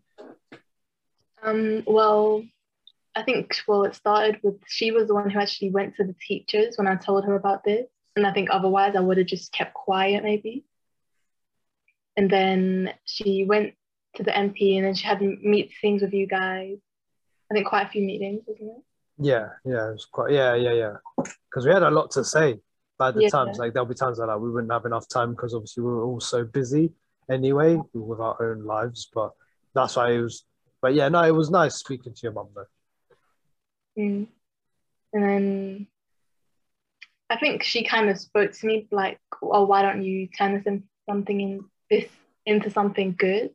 Um, 1.42 1.82
well, 1.86 2.44
I 3.14 3.22
think 3.22 3.56
well 3.66 3.84
it 3.84 3.94
started 3.94 4.38
with 4.42 4.56
she 4.66 4.90
was 4.90 5.08
the 5.08 5.14
one 5.14 5.30
who 5.30 5.38
actually 5.38 5.70
went 5.70 5.96
to 5.96 6.04
the 6.04 6.14
teachers 6.26 6.76
when 6.76 6.86
I 6.86 6.96
told 6.96 7.24
her 7.24 7.34
about 7.34 7.64
this, 7.64 7.86
and 8.16 8.26
I 8.26 8.32
think 8.32 8.48
otherwise 8.50 8.94
I 8.96 9.00
would 9.00 9.18
have 9.18 9.26
just 9.26 9.52
kept 9.52 9.74
quiet 9.74 10.22
maybe. 10.22 10.64
And 12.16 12.28
then 12.28 12.92
she 13.04 13.44
went 13.44 13.74
to 14.16 14.24
the 14.24 14.32
MP, 14.32 14.76
and 14.76 14.84
then 14.84 14.94
she 14.94 15.06
had 15.06 15.20
meetings 15.20 16.02
with 16.02 16.12
you 16.12 16.26
guys. 16.26 16.78
I 17.50 17.54
think 17.54 17.66
quite 17.66 17.86
a 17.86 17.90
few 17.90 18.02
meetings, 18.02 18.42
wasn't 18.46 18.70
it? 18.70 18.82
Yeah, 19.20 19.48
yeah, 19.64 19.88
it 19.88 19.92
was 19.92 20.04
quite 20.10 20.32
yeah, 20.32 20.54
yeah, 20.54 20.72
yeah. 20.72 20.96
Because 21.16 21.66
we 21.66 21.72
had 21.72 21.82
a 21.82 21.90
lot 21.90 22.10
to 22.12 22.24
say. 22.24 22.60
At 23.00 23.14
the 23.14 23.22
Yeah. 23.22 23.28
times, 23.28 23.58
like 23.58 23.72
there'll 23.72 23.86
be 23.88 23.94
times 23.94 24.18
like 24.18 24.26
that 24.28 24.40
we 24.40 24.50
wouldn't 24.50 24.72
have 24.72 24.84
enough 24.84 25.08
time 25.08 25.30
because 25.30 25.54
obviously 25.54 25.84
we 25.84 25.90
were 25.90 26.02
all 26.02 26.18
so 26.18 26.44
busy 26.44 26.92
anyway 27.30 27.80
with 27.94 28.18
our 28.18 28.36
own 28.42 28.64
lives. 28.64 29.08
But 29.14 29.34
that's 29.72 29.94
why 29.94 30.10
it 30.10 30.20
was. 30.20 30.44
But 30.82 30.94
yeah, 30.94 31.08
no, 31.08 31.22
it 31.22 31.30
was 31.30 31.48
nice 31.48 31.76
speaking 31.76 32.12
to 32.12 32.20
your 32.24 32.32
mum 32.32 32.48
though. 32.56 34.02
Mm. 34.02 34.26
And 35.12 35.22
then 35.24 35.86
I 37.30 37.36
think 37.36 37.62
she 37.62 37.84
kind 37.84 38.10
of 38.10 38.18
spoke 38.18 38.50
to 38.52 38.66
me 38.66 38.88
like, 38.90 39.20
"Oh, 39.40 39.64
why 39.64 39.82
don't 39.82 40.02
you 40.02 40.26
turn 40.26 40.54
this 40.54 40.66
into 40.66 40.86
something 41.08 41.40
in 41.40 41.64
this 41.88 42.10
into 42.46 42.68
something 42.68 43.14
good, 43.16 43.54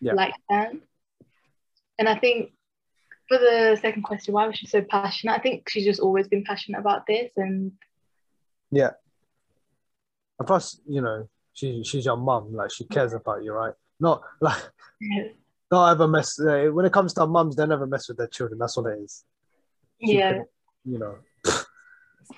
Yeah. 0.00 0.12
like 0.12 0.34
that?" 0.50 0.74
And 1.98 2.08
I 2.10 2.18
think 2.18 2.52
for 3.28 3.38
the 3.38 3.78
second 3.80 4.02
question, 4.02 4.34
why 4.34 4.46
was 4.46 4.56
she 4.56 4.66
so 4.66 4.82
passionate? 4.82 5.32
I 5.32 5.38
think 5.38 5.68
she's 5.68 5.84
just 5.84 6.00
always 6.00 6.28
been 6.28 6.44
passionate 6.44 6.78
about 6.78 7.06
this, 7.06 7.32
and 7.36 7.72
Yeah. 8.70 8.90
And 10.38 10.46
plus, 10.46 10.80
you 10.88 11.00
know, 11.00 11.28
she 11.52 11.84
she's 11.84 12.04
your 12.04 12.16
mum. 12.16 12.54
Like 12.54 12.70
she 12.72 12.84
cares 12.84 13.12
about 13.12 13.44
you, 13.44 13.52
right? 13.52 13.74
Not 14.00 14.22
like 14.40 14.60
don't 15.70 15.90
ever 15.90 16.08
mess. 16.08 16.38
Uh, 16.38 16.68
when 16.72 16.84
it 16.84 16.92
comes 16.92 17.14
to 17.14 17.26
mums, 17.26 17.56
they 17.56 17.66
never 17.66 17.86
mess 17.86 18.08
with 18.08 18.18
their 18.18 18.26
children. 18.26 18.58
That's 18.58 18.76
what 18.76 18.92
it 18.92 18.98
is. 19.00 19.24
She 20.04 20.18
yeah, 20.18 20.32
can- 20.32 20.44
you 20.84 20.98
know. 20.98 21.16
It's 21.44 21.66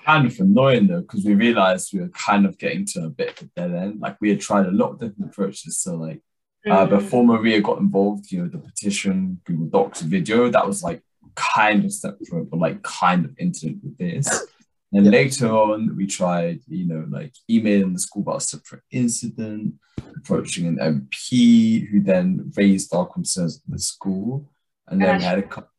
kind 0.03 0.25
of 0.25 0.39
annoying 0.39 0.87
though, 0.87 1.01
because 1.01 1.23
we 1.23 1.35
realized 1.35 1.93
we 1.93 1.99
were 1.99 2.09
kind 2.09 2.45
of 2.45 2.57
getting 2.57 2.85
to 2.87 3.05
a 3.05 3.09
bit 3.09 3.29
of 3.39 3.47
a 3.47 3.49
dead 3.55 3.71
end. 3.71 3.99
Like 3.99 4.17
we 4.19 4.29
had 4.29 4.41
tried 4.41 4.65
a 4.65 4.71
lot 4.71 4.91
of 4.91 4.99
different 4.99 5.31
approaches. 5.31 5.77
So 5.77 5.95
like 5.95 6.21
uh, 6.67 6.85
before 6.85 7.23
Maria 7.23 7.61
got 7.61 7.79
involved, 7.79 8.31
you 8.31 8.41
know, 8.41 8.47
the 8.49 8.57
petition, 8.57 9.39
Google 9.45 9.67
Docs, 9.67 10.01
video, 10.01 10.49
that 10.49 10.65
was 10.65 10.83
like 10.83 11.01
kind 11.35 11.85
of 11.85 11.93
separate, 11.93 12.49
but 12.49 12.59
like 12.59 12.81
kind 12.83 13.25
of 13.25 13.37
interlinked 13.37 13.83
with 13.83 13.97
this. 13.97 14.27
And 14.93 15.03
Yeah. 15.05 15.11
later 15.11 15.47
on, 15.49 15.97
we 15.97 16.05
tried, 16.07 16.61
you 16.67 16.85
know, 16.87 17.05
like 17.09 17.33
emailing 17.49 17.91
the 17.93 17.99
school 17.99 18.21
about 18.21 18.37
a 18.37 18.41
separate 18.41 18.83
incident, 18.91 19.73
approaching 20.15 20.67
an 20.67 20.77
MP 20.77 21.85
who 21.89 22.01
then 22.01 22.51
raised 22.55 22.93
our 22.95 23.05
concerns 23.05 23.57
at 23.57 23.73
the 23.73 23.79
school. 23.79 24.49
And 24.87 25.01
then 25.01 25.17
we 25.17 25.23
had 25.23 25.39
a 25.39 25.41
couple. 25.41 25.71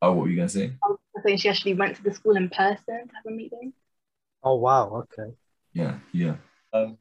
Oh, 0.00 0.12
what 0.12 0.22
were 0.22 0.28
you 0.28 0.36
going 0.36 0.48
to 0.48 0.54
say? 0.54 0.72
I 0.82 1.20
think 1.22 1.40
she 1.40 1.48
actually 1.50 1.74
went 1.74 1.94
to 1.96 2.02
the 2.02 2.12
school 2.12 2.36
in 2.36 2.48
person 2.48 2.84
to 2.86 3.14
have 3.14 3.26
a 3.26 3.30
meeting. 3.30 3.74
Oh 4.42 4.56
wow. 4.56 5.06
Okay. 5.12 5.34
Yeah, 5.72 5.98
yeah. 6.12 6.36
um, 6.72 6.98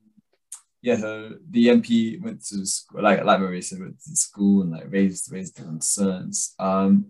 yeah, 0.82 0.98
so 0.98 1.34
the 1.50 1.68
MP 1.68 2.22
went 2.22 2.44
to 2.46 2.66
school, 2.66 3.04
like 3.04 3.24
like 3.24 3.40
Maria 3.40 3.62
said, 3.62 3.80
went 3.80 4.00
to 4.02 4.16
school 4.16 4.64
and 4.64 4.72
like 4.72 4.92
raised 4.92 5.32
raised 5.32 5.58
the 5.58 5.64
concerns. 5.64 6.56
Um, 6.58 7.08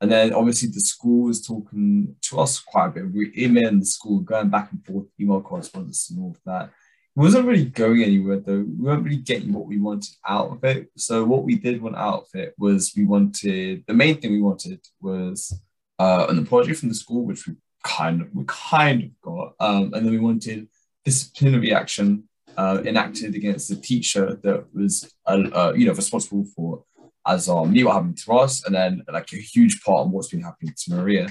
and 0.00 0.12
then 0.12 0.34
obviously 0.34 0.68
the 0.68 0.80
school 0.80 1.24
was 1.24 1.46
talking 1.46 2.14
to 2.22 2.40
us 2.40 2.60
quite 2.60 2.88
a 2.88 2.90
bit. 2.90 3.12
We 3.12 3.32
emailing 3.38 3.80
the 3.80 3.86
school, 3.86 4.20
going 4.20 4.50
back 4.50 4.70
and 4.72 4.84
forth, 4.84 5.06
email 5.18 5.40
correspondence 5.40 6.10
and 6.10 6.20
all 6.20 6.32
of 6.32 6.40
that. 6.44 6.66
It 7.16 7.20
wasn't 7.20 7.46
really 7.46 7.64
going 7.64 8.02
anywhere 8.02 8.40
though. 8.40 8.58
We 8.60 8.84
weren't 8.84 9.04
really 9.04 9.16
getting 9.16 9.52
what 9.52 9.66
we 9.66 9.78
wanted 9.78 10.14
out 10.28 10.50
of 10.50 10.64
it. 10.64 10.90
So 10.98 11.24
what 11.24 11.44
we 11.44 11.54
did 11.54 11.80
want 11.80 11.96
out 11.96 12.24
of 12.24 12.28
it 12.34 12.54
was 12.58 12.92
we 12.94 13.04
wanted 13.04 13.84
the 13.86 13.94
main 13.94 14.20
thing 14.20 14.32
we 14.32 14.42
wanted 14.42 14.80
was 15.00 15.58
uh, 15.98 16.26
an 16.28 16.40
apology 16.40 16.74
from 16.74 16.90
the 16.90 16.94
school, 16.94 17.24
which 17.24 17.46
we 17.46 17.54
kind 17.82 18.20
of 18.20 18.28
we 18.34 18.44
kind 18.46 19.04
of 19.04 19.20
got, 19.22 19.54
um, 19.60 19.94
and 19.94 20.04
then 20.04 20.10
we 20.10 20.18
wanted 20.18 20.68
disciplinary 21.04 21.72
action 21.72 22.28
uh, 22.56 22.82
enacted 22.84 23.34
against 23.34 23.68
the 23.68 23.76
teacher 23.76 24.38
that 24.42 24.66
was 24.74 25.12
uh, 25.26 25.42
uh, 25.52 25.72
you 25.76 25.86
know 25.86 25.94
responsible 25.94 26.44
for 26.56 26.84
as 27.26 27.48
our 27.48 27.66
me 27.66 27.84
what 27.84 27.94
happened 27.94 28.18
to 28.18 28.32
us, 28.32 28.64
and 28.64 28.74
then 28.74 29.02
like 29.12 29.32
a 29.32 29.36
huge 29.36 29.82
part 29.82 30.06
of 30.06 30.10
what's 30.10 30.28
been 30.28 30.42
happening 30.42 30.74
to 30.76 30.94
Maria. 30.94 31.28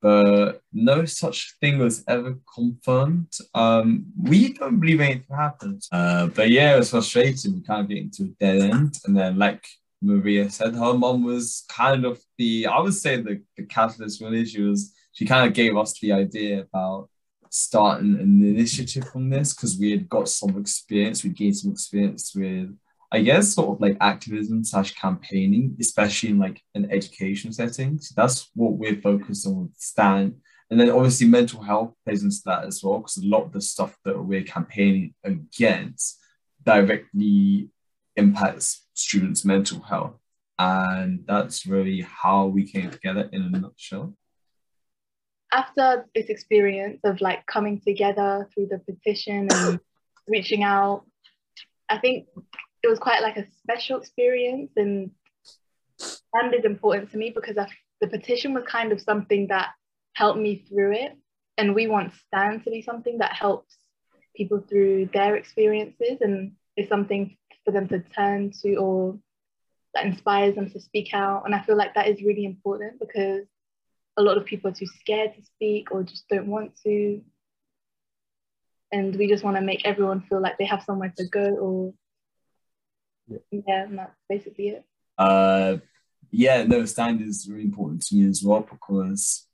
But 0.00 0.60
no 0.72 1.06
such 1.06 1.54
thing 1.60 1.78
was 1.78 2.04
ever 2.06 2.38
confirmed. 2.54 3.32
Um, 3.54 4.06
we 4.20 4.52
don't 4.52 4.78
believe 4.78 5.00
anything 5.00 5.34
happened. 5.34 5.82
Uh, 5.90 6.26
but 6.26 6.50
yeah, 6.50 6.74
it 6.74 6.78
was 6.78 6.90
frustrating. 6.90 7.54
We 7.54 7.62
kind 7.62 7.80
of 7.80 7.88
getting 7.88 8.10
to 8.16 8.24
a 8.24 8.26
dead 8.38 8.70
end, 8.70 8.98
and 9.06 9.16
then 9.16 9.38
like 9.38 9.66
Maria 10.02 10.50
said, 10.50 10.74
her 10.74 10.94
mom 10.94 11.24
was 11.24 11.64
kind 11.68 12.04
of 12.04 12.20
the 12.38 12.66
I 12.66 12.80
would 12.80 12.94
say 12.94 13.16
the 13.16 13.42
the 13.56 13.64
catalyst 13.64 14.20
really. 14.20 14.44
She 14.44 14.60
was 14.60 14.92
she 15.12 15.24
kind 15.24 15.46
of 15.46 15.54
gave 15.54 15.76
us 15.76 15.98
the 16.00 16.12
idea 16.12 16.60
about 16.60 17.08
starting 17.54 18.18
an 18.18 18.42
initiative 18.42 19.08
from 19.10 19.30
this 19.30 19.54
because 19.54 19.78
we 19.78 19.92
had 19.92 20.08
got 20.08 20.28
some 20.28 20.58
experience, 20.58 21.22
we 21.22 21.30
gained 21.30 21.56
some 21.56 21.70
experience 21.70 22.34
with, 22.34 22.76
I 23.12 23.22
guess, 23.22 23.54
sort 23.54 23.76
of 23.76 23.80
like 23.80 23.96
activism 24.00 24.64
slash 24.64 24.92
campaigning, 24.96 25.76
especially 25.78 26.30
in 26.30 26.40
like 26.40 26.60
an 26.74 26.90
education 26.90 27.52
setting. 27.52 28.00
So 28.00 28.12
that's 28.16 28.50
what 28.56 28.72
we're 28.72 29.00
focused 29.00 29.46
on 29.46 29.62
with 29.62 29.76
Stan. 29.76 30.34
And 30.68 30.80
then 30.80 30.90
obviously 30.90 31.28
mental 31.28 31.62
health 31.62 31.94
plays 32.04 32.24
into 32.24 32.42
that 32.46 32.64
as 32.64 32.82
well, 32.82 32.98
because 32.98 33.18
a 33.18 33.26
lot 33.26 33.44
of 33.44 33.52
the 33.52 33.60
stuff 33.60 33.96
that 34.04 34.20
we're 34.20 34.42
campaigning 34.42 35.14
against 35.22 36.18
directly 36.64 37.68
impacts 38.16 38.84
students' 38.94 39.44
mental 39.44 39.80
health. 39.80 40.18
And 40.58 41.24
that's 41.24 41.66
really 41.66 42.00
how 42.00 42.46
we 42.46 42.68
came 42.68 42.90
together 42.90 43.28
in 43.32 43.42
a 43.42 43.48
nutshell 43.48 44.16
after 45.54 46.06
this 46.14 46.26
experience 46.26 47.00
of 47.04 47.20
like 47.20 47.46
coming 47.46 47.80
together 47.80 48.48
through 48.52 48.66
the 48.66 48.78
petition 48.78 49.48
and 49.50 49.80
reaching 50.28 50.64
out, 50.64 51.04
I 51.88 51.98
think 51.98 52.26
it 52.82 52.88
was 52.88 52.98
quite 52.98 53.22
like 53.22 53.36
a 53.36 53.46
special 53.62 54.00
experience 54.00 54.72
and 54.76 55.10
and 56.32 56.52
is 56.52 56.64
important 56.64 57.12
to 57.12 57.16
me 57.16 57.30
because 57.30 57.56
I, 57.56 57.68
the 58.00 58.08
petition 58.08 58.52
was 58.52 58.64
kind 58.64 58.90
of 58.90 59.00
something 59.00 59.46
that 59.48 59.70
helped 60.14 60.40
me 60.40 60.64
through 60.68 60.94
it. 60.94 61.12
And 61.56 61.74
we 61.74 61.86
want 61.86 62.12
Stan 62.26 62.60
to 62.62 62.70
be 62.70 62.82
something 62.82 63.18
that 63.18 63.32
helps 63.32 63.76
people 64.34 64.64
through 64.68 65.10
their 65.14 65.36
experiences 65.36 66.18
and 66.20 66.52
is 66.76 66.88
something 66.88 67.36
for 67.64 67.70
them 67.70 67.86
to 67.88 68.00
turn 68.00 68.52
to 68.62 68.74
or 68.74 69.18
that 69.94 70.06
inspires 70.06 70.56
them 70.56 70.68
to 70.70 70.80
speak 70.80 71.14
out. 71.14 71.44
And 71.46 71.54
I 71.54 71.62
feel 71.62 71.76
like 71.76 71.94
that 71.94 72.08
is 72.08 72.22
really 72.22 72.44
important 72.44 72.98
because 72.98 73.46
a 74.16 74.22
lot 74.22 74.36
of 74.36 74.44
people 74.44 74.70
are 74.70 74.74
too 74.74 74.86
scared 74.86 75.34
to 75.34 75.42
speak 75.42 75.90
or 75.90 76.02
just 76.02 76.28
don't 76.28 76.46
want 76.46 76.76
to. 76.84 77.22
And 78.92 79.14
we 79.16 79.28
just 79.28 79.42
want 79.42 79.56
to 79.56 79.62
make 79.62 79.84
everyone 79.84 80.20
feel 80.22 80.40
like 80.40 80.56
they 80.56 80.66
have 80.66 80.84
somewhere 80.84 81.12
to 81.16 81.24
go 81.26 81.44
or 81.56 81.94
yeah, 83.26 83.38
yeah 83.50 83.82
and 83.84 83.98
that's 83.98 84.16
basically 84.28 84.68
it. 84.68 84.84
Uh 85.18 85.78
yeah, 86.30 86.64
no, 86.64 86.84
stand 86.84 87.22
is 87.22 87.48
really 87.48 87.64
important 87.64 88.02
to 88.06 88.16
me 88.16 88.28
as 88.28 88.42
well 88.42 88.66
because 88.68 89.46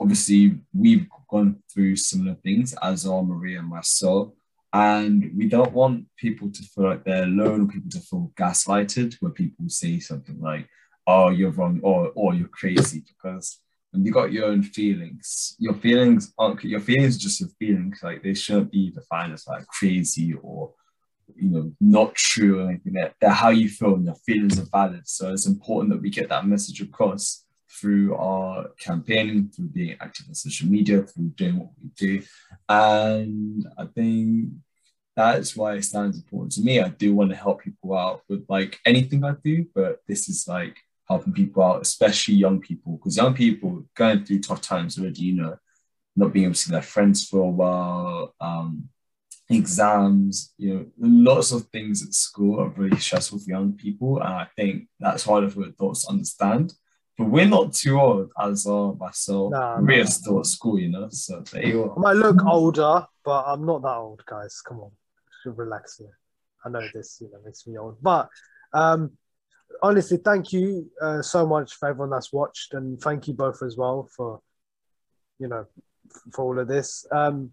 obviously 0.00 0.58
we've 0.72 1.06
gone 1.28 1.62
through 1.72 1.96
similar 1.96 2.34
things 2.34 2.74
as 2.82 3.06
are 3.06 3.22
Maria 3.22 3.58
and 3.58 3.68
myself. 3.68 4.32
And 4.72 5.32
we 5.36 5.48
don't 5.48 5.72
want 5.72 6.06
people 6.16 6.50
to 6.50 6.62
feel 6.62 6.84
like 6.84 7.04
they're 7.04 7.24
alone 7.24 7.62
or 7.62 7.66
people 7.66 7.90
to 7.90 8.00
feel 8.00 8.32
gaslighted 8.36 9.16
where 9.20 9.32
people 9.32 9.66
say 9.68 9.98
something 9.98 10.40
like, 10.40 10.68
oh, 11.06 11.30
you're 11.30 11.50
wrong 11.50 11.80
or, 11.82 12.12
or 12.14 12.34
you're 12.34 12.48
crazy 12.48 13.02
because 13.06 13.60
you 13.92 14.12
got 14.12 14.32
your 14.32 14.46
own 14.46 14.62
feelings. 14.62 15.56
Your 15.58 15.74
feelings 15.74 16.32
aren't 16.38 16.62
your 16.62 16.80
feelings 16.80 17.16
are 17.16 17.20
just 17.20 17.40
your 17.40 17.50
feelings. 17.58 18.00
Like 18.02 18.22
they 18.22 18.34
shouldn't 18.34 18.70
be 18.70 18.90
defined 18.90 19.32
as 19.32 19.46
like 19.46 19.66
crazy 19.66 20.34
or 20.34 20.72
you 21.34 21.50
know 21.50 21.72
not 21.80 22.14
true 22.14 22.60
or 22.60 22.68
anything. 22.68 22.94
They're, 22.94 23.14
they're 23.20 23.30
how 23.30 23.50
you 23.50 23.68
feel 23.68 23.94
and 23.94 24.04
your 24.04 24.14
feelings 24.14 24.58
are 24.58 24.66
valid. 24.70 25.08
So 25.08 25.32
it's 25.32 25.46
important 25.46 25.92
that 25.92 26.02
we 26.02 26.10
get 26.10 26.28
that 26.28 26.46
message 26.46 26.80
across 26.80 27.44
through 27.70 28.14
our 28.16 28.68
campaigning, 28.78 29.50
through 29.50 29.68
being 29.68 29.96
active 30.00 30.26
on 30.28 30.34
social 30.34 30.68
media, 30.68 31.02
through 31.02 31.30
doing 31.30 31.58
what 31.58 31.70
we 31.82 31.90
do. 31.96 32.22
And 32.68 33.66
I 33.76 33.84
think 33.86 34.50
that's 35.16 35.56
why 35.56 35.74
it 35.74 35.84
stands 35.84 36.16
important 36.16 36.52
to 36.52 36.62
me. 36.62 36.80
I 36.80 36.88
do 36.88 37.14
want 37.14 37.30
to 37.30 37.36
help 37.36 37.62
people 37.62 37.96
out 37.96 38.22
with 38.28 38.46
like 38.48 38.78
anything 38.86 39.24
I 39.24 39.34
do, 39.42 39.66
but 39.74 40.00
this 40.06 40.28
is 40.28 40.46
like 40.46 40.76
helping 41.08 41.32
people 41.32 41.62
out, 41.62 41.82
especially 41.82 42.34
young 42.34 42.60
people, 42.60 42.96
because 42.96 43.16
young 43.16 43.34
people 43.34 43.84
going 43.94 44.24
through 44.24 44.40
tough 44.40 44.60
times 44.60 44.98
already, 44.98 45.22
you 45.22 45.34
know, 45.34 45.56
not 46.16 46.32
being 46.32 46.44
able 46.44 46.54
to 46.54 46.60
see 46.60 46.70
their 46.70 46.82
friends 46.82 47.26
for 47.26 47.40
a 47.40 47.50
while, 47.50 48.34
um, 48.40 48.88
exams, 49.48 50.52
you 50.58 50.74
know, 50.74 50.86
lots 50.98 51.52
of 51.52 51.66
things 51.68 52.06
at 52.06 52.12
school 52.12 52.60
are 52.60 52.68
really 52.68 52.98
stressful 52.98 53.38
for 53.38 53.50
young 53.50 53.72
people. 53.72 54.18
And 54.18 54.28
I 54.28 54.48
think 54.56 54.88
that's 55.00 55.24
harder 55.24 55.48
for 55.48 55.62
adults 55.62 56.04
to 56.04 56.10
understand. 56.10 56.74
But 57.16 57.30
we're 57.30 57.46
not 57.46 57.72
too 57.72 57.98
old 57.98 58.30
as 58.40 58.66
uh, 58.66 58.92
myself. 58.92 59.50
Nah, 59.50 59.80
we're 59.80 60.04
nah. 60.04 60.08
still 60.08 60.38
at 60.40 60.46
school, 60.46 60.78
you 60.78 60.88
know. 60.88 61.08
So 61.10 61.42
they 61.52 61.72
I 61.72 61.86
might 61.96 62.12
look 62.12 62.44
older, 62.44 63.06
but 63.24 63.44
I'm 63.44 63.66
not 63.66 63.82
that 63.82 63.96
old, 63.96 64.22
guys. 64.24 64.60
Come 64.60 64.80
on, 64.80 64.90
relax 65.44 65.98
here. 65.98 66.16
I 66.64 66.68
know 66.68 66.86
this, 66.94 67.18
you 67.20 67.28
know, 67.32 67.38
makes 67.44 67.66
me 67.66 67.76
old. 67.76 67.96
But 68.00 68.28
um, 68.72 69.12
honestly, 69.82 70.18
thank 70.18 70.52
you 70.52 70.90
uh, 71.00 71.22
so 71.22 71.46
much 71.46 71.74
for 71.74 71.88
everyone 71.88 72.10
that's 72.10 72.32
watched, 72.32 72.74
and 72.74 73.00
thank 73.00 73.28
you 73.28 73.34
both 73.34 73.62
as 73.62 73.76
well 73.76 74.08
for, 74.16 74.40
you 75.38 75.48
know, 75.48 75.66
for 76.32 76.44
all 76.44 76.58
of 76.58 76.68
this. 76.68 77.06
Um, 77.12 77.52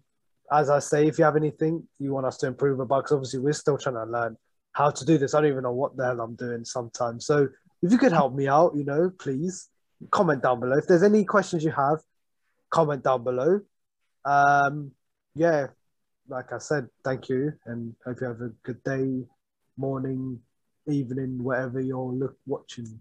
as 0.50 0.70
I 0.70 0.78
say, 0.78 1.06
if 1.06 1.18
you 1.18 1.24
have 1.24 1.36
anything 1.36 1.86
you 1.98 2.12
want 2.12 2.26
us 2.26 2.36
to 2.38 2.46
improve 2.46 2.80
about, 2.80 3.04
because 3.04 3.12
obviously 3.12 3.40
we're 3.40 3.52
still 3.52 3.78
trying 3.78 3.96
to 3.96 4.04
learn 4.04 4.36
how 4.72 4.90
to 4.90 5.04
do 5.04 5.18
this. 5.18 5.34
I 5.34 5.40
don't 5.40 5.50
even 5.50 5.62
know 5.62 5.72
what 5.72 5.96
the 5.96 6.04
hell 6.04 6.20
I'm 6.20 6.34
doing 6.36 6.64
sometimes. 6.64 7.26
So 7.26 7.48
if 7.82 7.90
you 7.92 7.98
could 7.98 8.12
help 8.12 8.34
me 8.34 8.46
out, 8.46 8.76
you 8.76 8.84
know, 8.84 9.10
please 9.18 9.68
comment 10.10 10.42
down 10.42 10.60
below. 10.60 10.76
If 10.76 10.86
there's 10.86 11.02
any 11.02 11.24
questions 11.24 11.64
you 11.64 11.72
have, 11.72 11.98
comment 12.70 13.02
down 13.02 13.24
below. 13.24 13.60
Um, 14.24 14.92
yeah, 15.34 15.68
like 16.28 16.52
I 16.52 16.58
said, 16.58 16.88
thank 17.04 17.28
you, 17.28 17.52
and 17.66 17.94
hope 18.04 18.20
you 18.20 18.26
have 18.26 18.40
a 18.40 18.50
good 18.62 18.82
day, 18.84 19.24
morning, 19.76 20.40
evening, 20.88 21.42
whatever 21.42 21.80
you're 21.80 22.12
look 22.12 22.36
watching 22.46 23.00